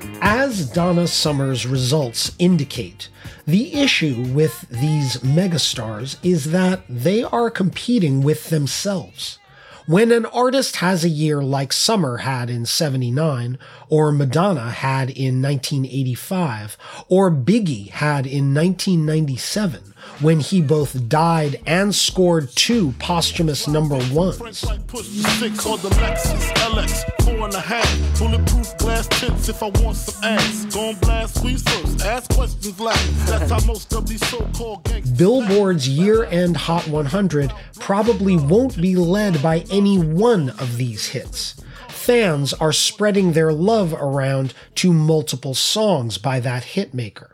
girl. 0.00 0.22
As 0.22 0.70
Donna 0.70 1.06
Summer's 1.06 1.66
results 1.66 2.34
indicate, 2.38 3.10
the 3.50 3.74
issue 3.74 4.22
with 4.32 4.68
these 4.68 5.16
megastars 5.18 6.16
is 6.22 6.52
that 6.52 6.82
they 6.88 7.24
are 7.24 7.50
competing 7.50 8.22
with 8.22 8.48
themselves. 8.48 9.38
When 9.86 10.12
an 10.12 10.26
artist 10.26 10.76
has 10.76 11.04
a 11.04 11.08
year 11.08 11.42
like 11.42 11.72
Summer 11.72 12.18
had 12.18 12.48
in 12.48 12.64
79, 12.64 13.58
or 13.88 14.12
Madonna 14.12 14.70
had 14.70 15.10
in 15.10 15.42
1985, 15.42 16.78
or 17.08 17.28
Biggie 17.30 17.90
had 17.90 18.24
in 18.24 18.54
1997, 18.54 19.89
when 20.20 20.40
he 20.40 20.60
both 20.60 21.08
died 21.08 21.60
and 21.66 21.94
scored 21.94 22.50
two 22.50 22.94
posthumous 22.98 23.66
number 23.68 23.96
ones. 24.12 24.60
Frank 24.60 24.86
push 24.86 25.08
the 25.08 25.28
six 25.38 25.66
on 25.66 25.78
the 25.80 25.88
Lexus 25.90 26.52
LX, 26.52 27.24
four 27.24 27.44
and 27.46 27.54
a 27.54 27.60
half. 27.60 28.18
Bulletproof 28.18 28.76
glass 28.78 29.06
tips 29.08 29.48
if 29.48 29.62
I 29.62 29.68
want 29.68 29.96
some 29.96 30.24
ass. 30.24 30.64
Gon' 30.66 30.94
blast 30.96 31.36
squeeze 31.36 31.62
first, 31.62 32.04
ask 32.04 32.30
questions 32.32 32.78
last. 32.80 33.26
That's 33.26 33.50
how 33.50 33.66
most 33.66 33.92
of 33.92 34.08
these 34.08 34.26
so-called 34.28 34.84
gangsters. 34.84 35.16
Billboard's 35.16 35.88
year 35.88 36.24
end 36.24 36.56
Hot 36.56 36.86
100 36.88 37.52
probably 37.78 38.36
won't 38.36 38.80
be 38.80 38.96
led 38.96 39.42
by 39.42 39.64
any 39.70 39.98
one 39.98 40.50
of 40.50 40.76
these 40.76 41.08
hits. 41.08 41.60
Fans 41.88 42.52
are 42.54 42.72
spreading 42.72 43.32
their 43.32 43.52
love 43.52 43.92
around 43.92 44.54
to 44.76 44.92
multiple 44.92 45.54
songs 45.54 46.18
by 46.18 46.40
that 46.40 46.62
hitmaker. 46.62 47.32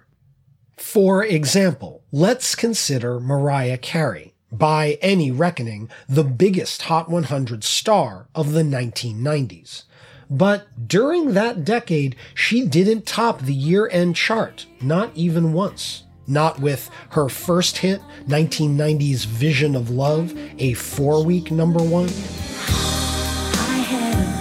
For 0.77 1.25
example, 1.25 2.03
let's 2.13 2.55
consider 2.55 3.19
Mariah 3.19 3.79
Carey, 3.79 4.35
by 4.53 4.99
any 5.01 5.31
reckoning, 5.31 5.89
the 6.09 6.23
biggest 6.25 6.83
Hot 6.83 7.09
100 7.09 7.65
star 7.65 8.29
of 8.35 8.53
the 8.53 8.63
1990s. 8.63 9.85
But 10.29 10.67
during 10.89 11.33
that 11.33 11.65
decade, 11.65 12.15
she 12.35 12.67
didn't 12.67 13.07
top 13.07 13.41
the 13.41 13.55
year 13.55 13.89
end 13.91 14.17
chart, 14.17 14.67
not 14.81 15.11
even 15.15 15.53
once. 15.53 16.03
not 16.29 16.59
with 16.59 16.91
her 17.11 17.29
first 17.29 17.79
hit, 17.79 18.01
1990's 18.27 19.25
Vision 19.25 19.77
of 19.77 19.91
Love, 19.91 20.37
a 20.59 20.75
four 20.75 21.25
week 21.25 21.53
number 21.53 21.81
one. 21.81 22.09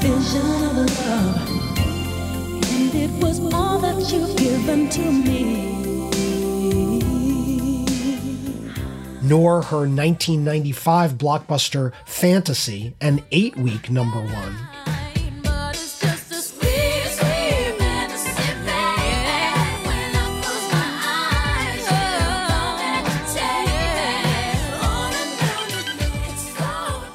Love, 0.05 0.89
and 2.71 2.95
it 2.95 3.11
was 3.23 3.39
all 3.53 3.77
that 3.77 4.11
you've 4.11 4.35
given 4.35 4.89
to 4.89 5.11
me. 5.11 5.74
Nor 9.27 9.63
her 9.63 9.87
1995 9.87 11.13
blockbuster 11.13 11.91
Fantasy, 12.05 12.93
an 13.01 13.23
eight 13.31 13.57
week 13.57 13.89
number 13.89 14.21
one. 14.21 14.55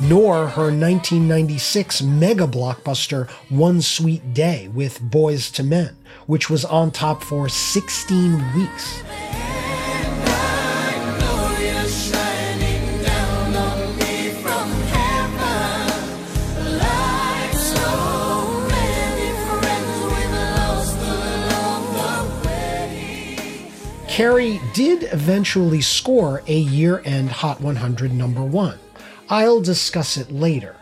Nor 0.01 0.49
her 0.49 0.73
1996 0.73 2.03
mega 2.03 2.49
blockbuster 2.49 3.31
One 3.49 3.81
Sweet 3.81 4.35
Day 4.35 4.67
with 4.67 5.01
Boyz 5.01 5.57
II 5.61 5.67
Men, 5.67 5.97
which 6.27 6.51
was 6.51 6.65
on 6.65 6.91
top 6.91 7.23
for 7.23 7.49
16 7.49 8.55
weeks. 8.57 9.05
Carey 24.21 24.61
did 24.75 25.05
eventually 25.15 25.81
score 25.81 26.43
a 26.47 26.55
year 26.55 27.01
end 27.07 27.31
Hot 27.31 27.59
100 27.63 28.13
number 28.13 28.43
one. 28.43 28.79
I'll 29.31 29.63
discuss 29.63 30.19
it 30.19 30.31
later. 30.31 30.77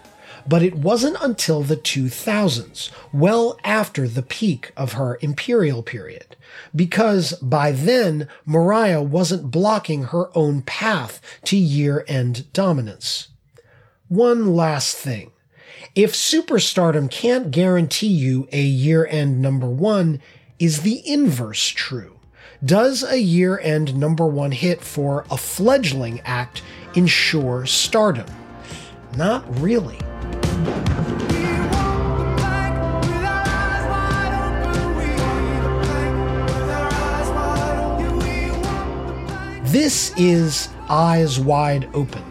But 0.45 0.65
it 0.65 0.75
wasn't 0.75 1.19
until 1.21 1.63
the 1.63 1.77
2000s, 1.77 2.91
well 3.13 3.57
after 3.63 4.09
the 4.09 4.25
peak 4.25 4.73
of 4.77 4.95
her 4.95 5.19
imperial 5.21 5.85
period, 5.85 6.35
because 6.75 7.35
by 7.35 7.71
then 7.71 8.27
Mariah 8.45 9.03
wasn't 9.03 9.53
blocking 9.53 10.07
her 10.07 10.37
own 10.37 10.63
path 10.63 11.21
to 11.45 11.57
year 11.57 12.05
end 12.09 12.53
dominance. 12.53 13.29
One 14.09 14.57
last 14.57 14.97
thing. 14.97 15.31
If 15.95 16.13
superstardom 16.13 17.09
can't 17.09 17.53
guarantee 17.53 18.09
you 18.09 18.49
a 18.51 18.63
year 18.63 19.07
end 19.07 19.41
number 19.41 19.69
one, 19.69 20.21
is 20.59 20.81
the 20.81 21.09
inverse 21.09 21.69
true? 21.69 22.18
Does 22.65 23.05
a 23.05 23.21
year 23.21 23.61
end 23.61 23.95
number 23.95 24.27
one 24.27 24.51
hit 24.51 24.81
for 24.81 25.25
a 25.31 25.37
fledgling 25.37 26.21
act 26.25 26.61
ensure 26.97 27.65
stardom? 27.67 28.27
Not 29.17 29.45
really. 29.61 29.97
This 39.71 40.13
is 40.17 40.69
Eyes 40.89 41.39
Wide 41.39 41.89
Open, 41.95 42.25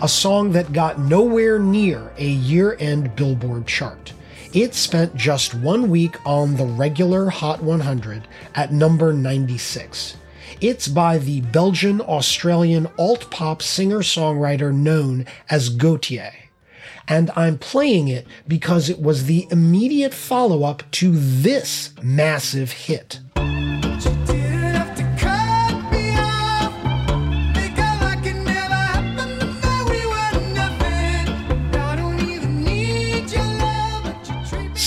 a 0.00 0.08
song 0.08 0.52
that 0.52 0.72
got 0.72 0.98
nowhere 0.98 1.58
near 1.58 2.10
a 2.16 2.26
year 2.26 2.74
end 2.80 3.14
Billboard 3.16 3.66
chart. 3.66 4.13
It 4.54 4.72
spent 4.76 5.16
just 5.16 5.52
one 5.52 5.90
week 5.90 6.16
on 6.24 6.54
the 6.54 6.64
regular 6.64 7.28
Hot 7.28 7.60
100 7.60 8.28
at 8.54 8.72
number 8.72 9.12
96. 9.12 10.16
It's 10.60 10.86
by 10.86 11.18
the 11.18 11.40
Belgian 11.40 12.00
Australian 12.00 12.86
alt 12.96 13.32
pop 13.32 13.62
singer 13.62 13.98
songwriter 13.98 14.72
known 14.72 15.26
as 15.50 15.76
Gotye. 15.76 16.32
And 17.08 17.32
I'm 17.34 17.58
playing 17.58 18.06
it 18.06 18.28
because 18.46 18.88
it 18.88 19.00
was 19.00 19.26
the 19.26 19.48
immediate 19.50 20.14
follow 20.14 20.62
up 20.62 20.88
to 20.92 21.10
this 21.16 21.92
massive 22.00 22.70
hit. 22.70 23.18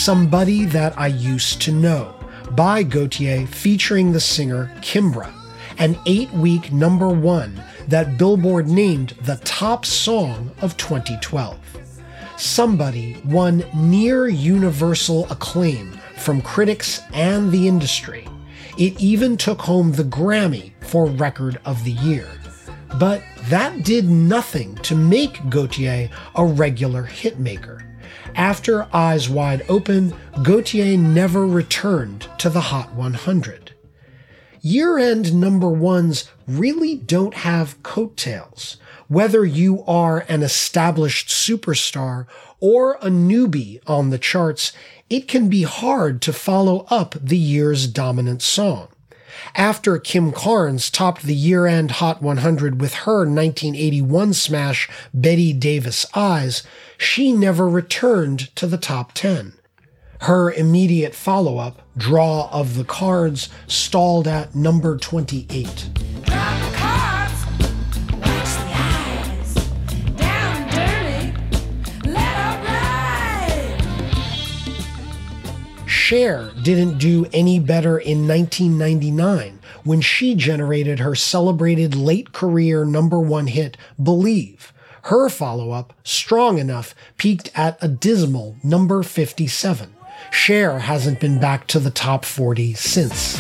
Somebody 0.08 0.64
That 0.64 0.98
I 0.98 1.08
Used 1.08 1.62
to 1.64 1.72
Know 1.74 2.16
by 2.52 2.82
Gotye 2.82 3.46
featuring 3.46 4.14
the 4.14 4.22
singer 4.22 4.72
Kimbra, 4.80 5.34
an 5.80 6.00
eight 6.06 6.32
week 6.32 6.72
number 6.72 7.10
one 7.10 7.62
that 7.90 8.18
Billboard 8.18 8.70
named 8.70 9.16
the 9.24 9.36
top 9.44 9.86
song 9.86 10.52
of 10.62 10.78
2012. 10.78 11.60
Somebody 12.38 13.22
won 13.26 13.66
near 13.76 14.30
universal 14.30 15.30
acclaim 15.30 16.00
from 16.16 16.42
critics 16.42 17.02
and 17.12 17.52
the 17.52 17.68
industry. 17.68 18.26
It 18.78 19.02
even 19.02 19.36
took 19.36 19.60
home 19.60 19.92
the 19.92 20.04
Grammy 20.04 20.72
for 20.80 21.08
Record 21.08 21.60
of 21.66 21.84
the 21.84 21.92
Year. 21.92 22.30
But 22.98 23.24
that 23.50 23.84
did 23.84 24.08
nothing 24.08 24.76
to 24.84 24.96
make 24.96 25.34
Gotye 25.50 26.10
a 26.34 26.46
regular 26.46 27.04
hitmaker. 27.04 27.87
After 28.38 28.88
Eyes 28.94 29.28
Wide 29.28 29.66
Open, 29.68 30.14
Gotye 30.36 30.96
never 30.96 31.48
returned 31.48 32.28
to 32.38 32.52
the 32.52 32.62
Hot 32.62 32.94
100. 32.94 33.74
Year 34.62 35.00
end 35.00 35.34
number 35.34 35.68
ones 35.68 36.30
really 36.48 36.94
don't 36.94 37.34
have 37.34 37.82
coattails. 37.82 38.78
Whether 39.08 39.44
you 39.44 39.84
are 39.86 40.20
an 40.30 40.44
established 40.44 41.30
superstar 41.30 42.28
or 42.60 43.00
a 43.02 43.08
newbie 43.08 43.80
on 43.88 44.12
the 44.12 44.20
charts, 44.20 44.72
it 45.10 45.28
can 45.28 45.50
be 45.50 45.64
hard 45.64 46.22
to 46.22 46.32
follow 46.32 46.86
up 46.92 47.16
the 47.20 47.40
year's 47.40 47.88
dominant 47.88 48.44
song. 48.44 48.90
After 49.56 49.98
Kim 49.98 50.32
Carnes 50.32 50.90
topped 50.90 51.24
the 51.24 51.36
year 51.36 51.66
end 51.66 51.92
Hot 51.92 52.22
100 52.22 52.80
with 52.82 52.94
her 53.06 53.20
1981 53.20 54.34
smash 54.34 54.90
Bette 55.14 55.54
Davis 55.54 56.06
Eyes, 56.16 56.64
she 56.98 57.32
never 57.32 57.68
returned 57.68 58.56
to 58.56 58.68
the 58.68 58.78
top 58.78 59.14
10. 59.14 59.54
Her 60.22 60.52
immediate 60.52 61.14
follow 61.14 61.58
up, 61.58 61.82
Draw 61.96 62.50
of 62.52 62.76
the 62.76 62.84
Cards, 62.84 63.50
stalled 63.68 64.28
at 64.28 64.56
number 64.56 64.98
28. 64.98 65.90
Cher 76.08 76.52
didn't 76.64 77.00
do 77.00 77.26
any 77.34 77.60
better 77.60 77.98
in 77.98 78.30
1999 78.30 79.60
when 79.84 80.00
she 80.00 80.36
generated 80.36 81.00
her 81.00 81.16
celebrated 81.16 81.96
late 81.96 82.32
career 82.32 82.86
number 82.86 83.20
one 83.20 83.48
hit, 83.48 83.76
Believe. 84.02 84.72
Her 85.02 85.28
follow 85.28 85.72
up, 85.72 85.92
Strong 86.06 86.60
Enough, 86.60 86.96
peaked 87.18 87.52
at 87.56 87.78
a 87.82 87.90
dismal 87.90 88.56
number 88.64 89.04
57. 89.04 89.94
Cher 90.32 90.80
hasn't 90.80 91.20
been 91.20 91.42
back 91.42 91.68
to 91.68 91.78
the 91.78 91.92
top 91.92 92.24
40 92.24 92.74
since. 92.76 93.38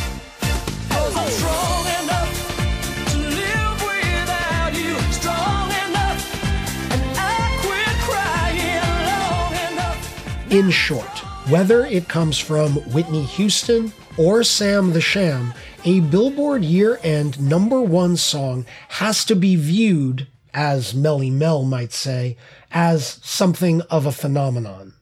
In 10.50 10.70
short, 10.70 11.17
whether 11.50 11.86
it 11.86 12.10
comes 12.10 12.38
from 12.38 12.74
Whitney 12.92 13.24
Houston 13.24 13.94
or 14.18 14.44
Sam 14.44 14.92
the 14.92 15.00
Sham, 15.00 15.54
a 15.86 16.02
Billboard 16.02 16.62
year 16.66 17.00
end 17.04 17.40
number 17.40 17.82
one 17.82 18.18
song 18.18 18.66
has 18.90 19.24
to 19.26 19.36
be 19.36 19.56
viewed, 19.56 20.28
as 20.54 20.94
Melle 20.94 21.32
Mel 21.32 21.64
might 21.64 21.94
say, 21.94 22.36
as 22.70 23.20
something 23.24 23.80
of 23.84 24.06
a 24.06 24.12
phenomenon. 24.12 24.94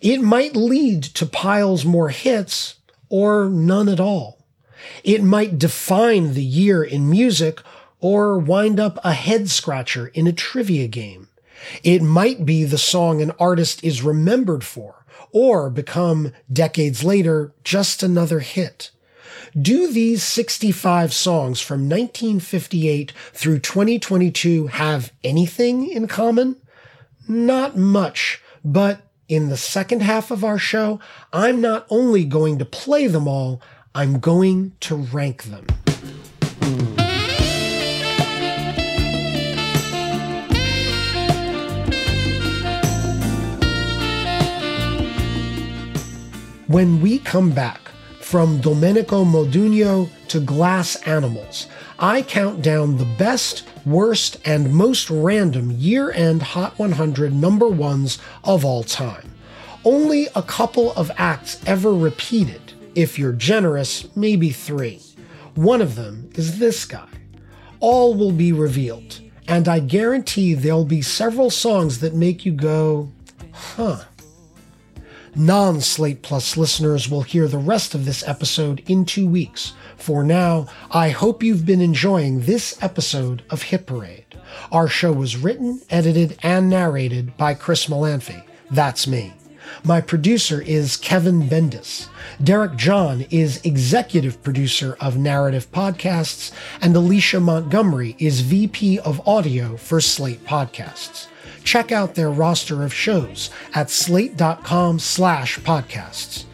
It 0.00 0.22
might 0.22 0.54
lead 0.54 1.02
to 1.02 1.26
piles 1.26 1.84
more 1.84 2.10
hits 2.10 2.76
or 3.08 3.48
none 3.50 3.88
at 3.88 3.98
all. 3.98 4.46
It 5.02 5.24
might 5.24 5.58
define 5.58 6.34
the 6.34 6.44
year 6.44 6.84
in 6.84 7.10
music 7.10 7.62
or 7.98 8.38
wind 8.38 8.78
up 8.78 9.00
a 9.02 9.12
head 9.12 9.50
scratcher 9.50 10.06
in 10.08 10.28
a 10.28 10.32
trivia 10.32 10.86
game. 10.86 11.26
It 11.82 12.00
might 12.00 12.46
be 12.46 12.64
the 12.64 12.78
song 12.78 13.20
an 13.20 13.32
artist 13.40 13.82
is 13.82 14.02
remembered 14.02 14.62
for 14.62 14.99
or 15.32 15.70
become 15.70 16.32
decades 16.52 17.04
later 17.04 17.52
just 17.64 18.02
another 18.02 18.40
hit. 18.40 18.90
Do 19.60 19.90
these 19.90 20.22
65 20.22 21.12
songs 21.12 21.60
from 21.60 21.88
1958 21.88 23.12
through 23.32 23.58
2022 23.58 24.68
have 24.68 25.12
anything 25.24 25.88
in 25.88 26.06
common? 26.06 26.56
Not 27.28 27.76
much, 27.76 28.42
but 28.64 29.02
in 29.28 29.48
the 29.48 29.56
second 29.56 30.02
half 30.02 30.30
of 30.30 30.44
our 30.44 30.58
show, 30.58 31.00
I'm 31.32 31.60
not 31.60 31.86
only 31.90 32.24
going 32.24 32.58
to 32.58 32.64
play 32.64 33.06
them 33.06 33.26
all, 33.26 33.60
I'm 33.94 34.18
going 34.18 34.72
to 34.80 34.96
rank 34.96 35.44
them. 35.44 35.66
When 46.70 47.00
we 47.00 47.18
come 47.18 47.50
back, 47.50 47.80
from 48.20 48.60
Domenico 48.60 49.24
Modugno 49.24 50.08
to 50.28 50.38
Glass 50.38 50.94
Animals, 51.02 51.66
I 51.98 52.22
count 52.22 52.62
down 52.62 52.96
the 52.96 53.12
best, 53.18 53.66
worst, 53.84 54.36
and 54.44 54.72
most 54.72 55.10
random 55.10 55.72
year 55.72 56.12
end 56.12 56.42
Hot 56.42 56.78
100 56.78 57.34
number 57.34 57.66
ones 57.66 58.20
of 58.44 58.64
all 58.64 58.84
time. 58.84 59.34
Only 59.84 60.28
a 60.36 60.44
couple 60.44 60.92
of 60.92 61.10
acts 61.16 61.60
ever 61.66 61.92
repeated. 61.92 62.60
If 62.94 63.18
you're 63.18 63.32
generous, 63.32 64.06
maybe 64.14 64.50
three. 64.50 65.00
One 65.56 65.82
of 65.82 65.96
them 65.96 66.30
is 66.36 66.60
this 66.60 66.84
guy. 66.84 67.08
All 67.80 68.14
will 68.14 68.30
be 68.30 68.52
revealed, 68.52 69.20
and 69.48 69.66
I 69.66 69.80
guarantee 69.80 70.54
there'll 70.54 70.84
be 70.84 71.02
several 71.02 71.50
songs 71.50 71.98
that 71.98 72.14
make 72.14 72.46
you 72.46 72.52
go, 72.52 73.10
huh. 73.50 74.04
Non 75.36 75.80
Slate 75.80 76.22
Plus 76.22 76.56
listeners 76.56 77.08
will 77.08 77.22
hear 77.22 77.46
the 77.46 77.58
rest 77.58 77.94
of 77.94 78.04
this 78.04 78.26
episode 78.26 78.82
in 78.88 79.04
two 79.04 79.28
weeks. 79.28 79.74
For 79.96 80.24
now, 80.24 80.66
I 80.90 81.10
hope 81.10 81.42
you've 81.42 81.64
been 81.64 81.80
enjoying 81.80 82.40
this 82.40 82.76
episode 82.82 83.42
of 83.48 83.62
Hit 83.62 83.86
Parade. 83.86 84.24
Our 84.72 84.88
show 84.88 85.12
was 85.12 85.36
written, 85.36 85.82
edited, 85.88 86.36
and 86.42 86.68
narrated 86.68 87.36
by 87.36 87.54
Chris 87.54 87.86
Molanphy. 87.86 88.42
That's 88.70 89.06
me. 89.06 89.34
My 89.84 90.00
producer 90.00 90.60
is 90.62 90.96
Kevin 90.96 91.48
Bendis. 91.48 92.08
Derek 92.42 92.76
John 92.76 93.24
is 93.30 93.60
executive 93.64 94.42
producer 94.42 94.96
of 95.00 95.16
Narrative 95.16 95.70
Podcasts, 95.70 96.50
and 96.80 96.96
Alicia 96.96 97.38
Montgomery 97.38 98.16
is 98.18 98.40
VP 98.40 98.98
of 98.98 99.26
Audio 99.28 99.76
for 99.76 100.00
Slate 100.00 100.44
Podcasts. 100.44 101.28
Check 101.64 101.92
out 101.92 102.14
their 102.14 102.30
roster 102.30 102.82
of 102.82 102.92
shows 102.92 103.50
at 103.74 103.90
slate.com 103.90 104.98
slash 104.98 105.58
podcasts. 105.60 106.44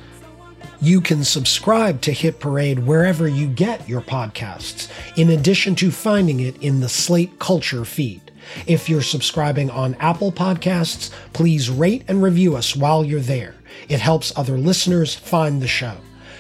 You 0.81 1.01
can 1.01 1.25
subscribe 1.25 2.03
to 2.03 2.13
Hit 2.13 2.39
Parade 2.39 2.81
wherever 2.81 3.27
you 3.27 3.47
get 3.47 3.89
your 3.89 4.03
podcasts, 4.03 4.91
in 5.17 5.31
addition 5.31 5.75
to 5.77 5.91
finding 5.91 6.41
it 6.41 6.63
in 6.63 6.81
the 6.81 6.89
Slate 6.89 7.39
Culture 7.39 7.85
feed. 7.85 8.21
If 8.67 8.89
you're 8.89 9.03
subscribing 9.03 9.71
on 9.71 9.95
Apple 9.97 10.33
Podcasts, 10.33 11.11
please 11.33 11.71
rate 11.71 12.05
and 12.09 12.23
review 12.23 12.57
us 12.57 12.77
while 12.77 13.05
you're 13.05 13.21
there. 13.21 13.55
It 13.89 14.01
helps 14.01 14.37
other 14.37 14.59
listeners 14.59 15.15
find 15.15 15.63
the 15.63 15.67
show. 15.67 15.97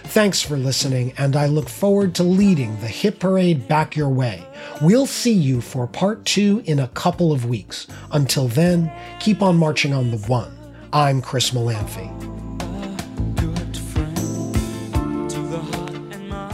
Thanks 0.09 0.41
for 0.41 0.57
listening, 0.57 1.13
and 1.19 1.37
I 1.37 1.47
look 1.47 1.69
forward 1.69 2.15
to 2.15 2.23
leading 2.23 2.81
the 2.81 2.89
Hit 2.89 3.21
Parade 3.21 3.69
back 3.69 3.95
your 3.95 4.09
way. 4.09 4.47
We'll 4.81 5.07
see 5.07 5.33
you 5.33 5.61
for 5.61 5.87
part 5.87 6.25
two 6.25 6.63
in 6.65 6.79
a 6.79 6.89
couple 6.89 7.33
of 7.33 7.45
weeks. 7.45 7.87
Until 8.13 8.49
then, 8.49 8.91
keep 9.21 9.43
on 9.43 9.59
marching 9.59 9.93
on 9.93 10.11
the 10.11 10.17
one. 10.17 10.57
I'm 10.93 11.21
Chris 11.21 11.51
Molanphy. 11.51 12.11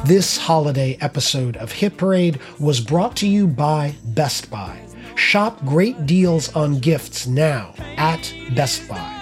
This 0.06 0.36
holiday 0.36 0.98
episode 1.00 1.56
of 1.56 1.70
Hit 1.70 1.96
Parade 1.96 2.40
was 2.58 2.80
brought 2.80 3.14
to 3.18 3.28
you 3.28 3.46
by 3.46 3.94
Best 4.04 4.50
Buy. 4.50 4.80
Shop 5.14 5.64
great 5.64 6.06
deals 6.06 6.54
on 6.56 6.80
gifts 6.80 7.28
now 7.28 7.74
at 7.96 8.34
Best 8.56 8.88
Buy. 8.88 9.21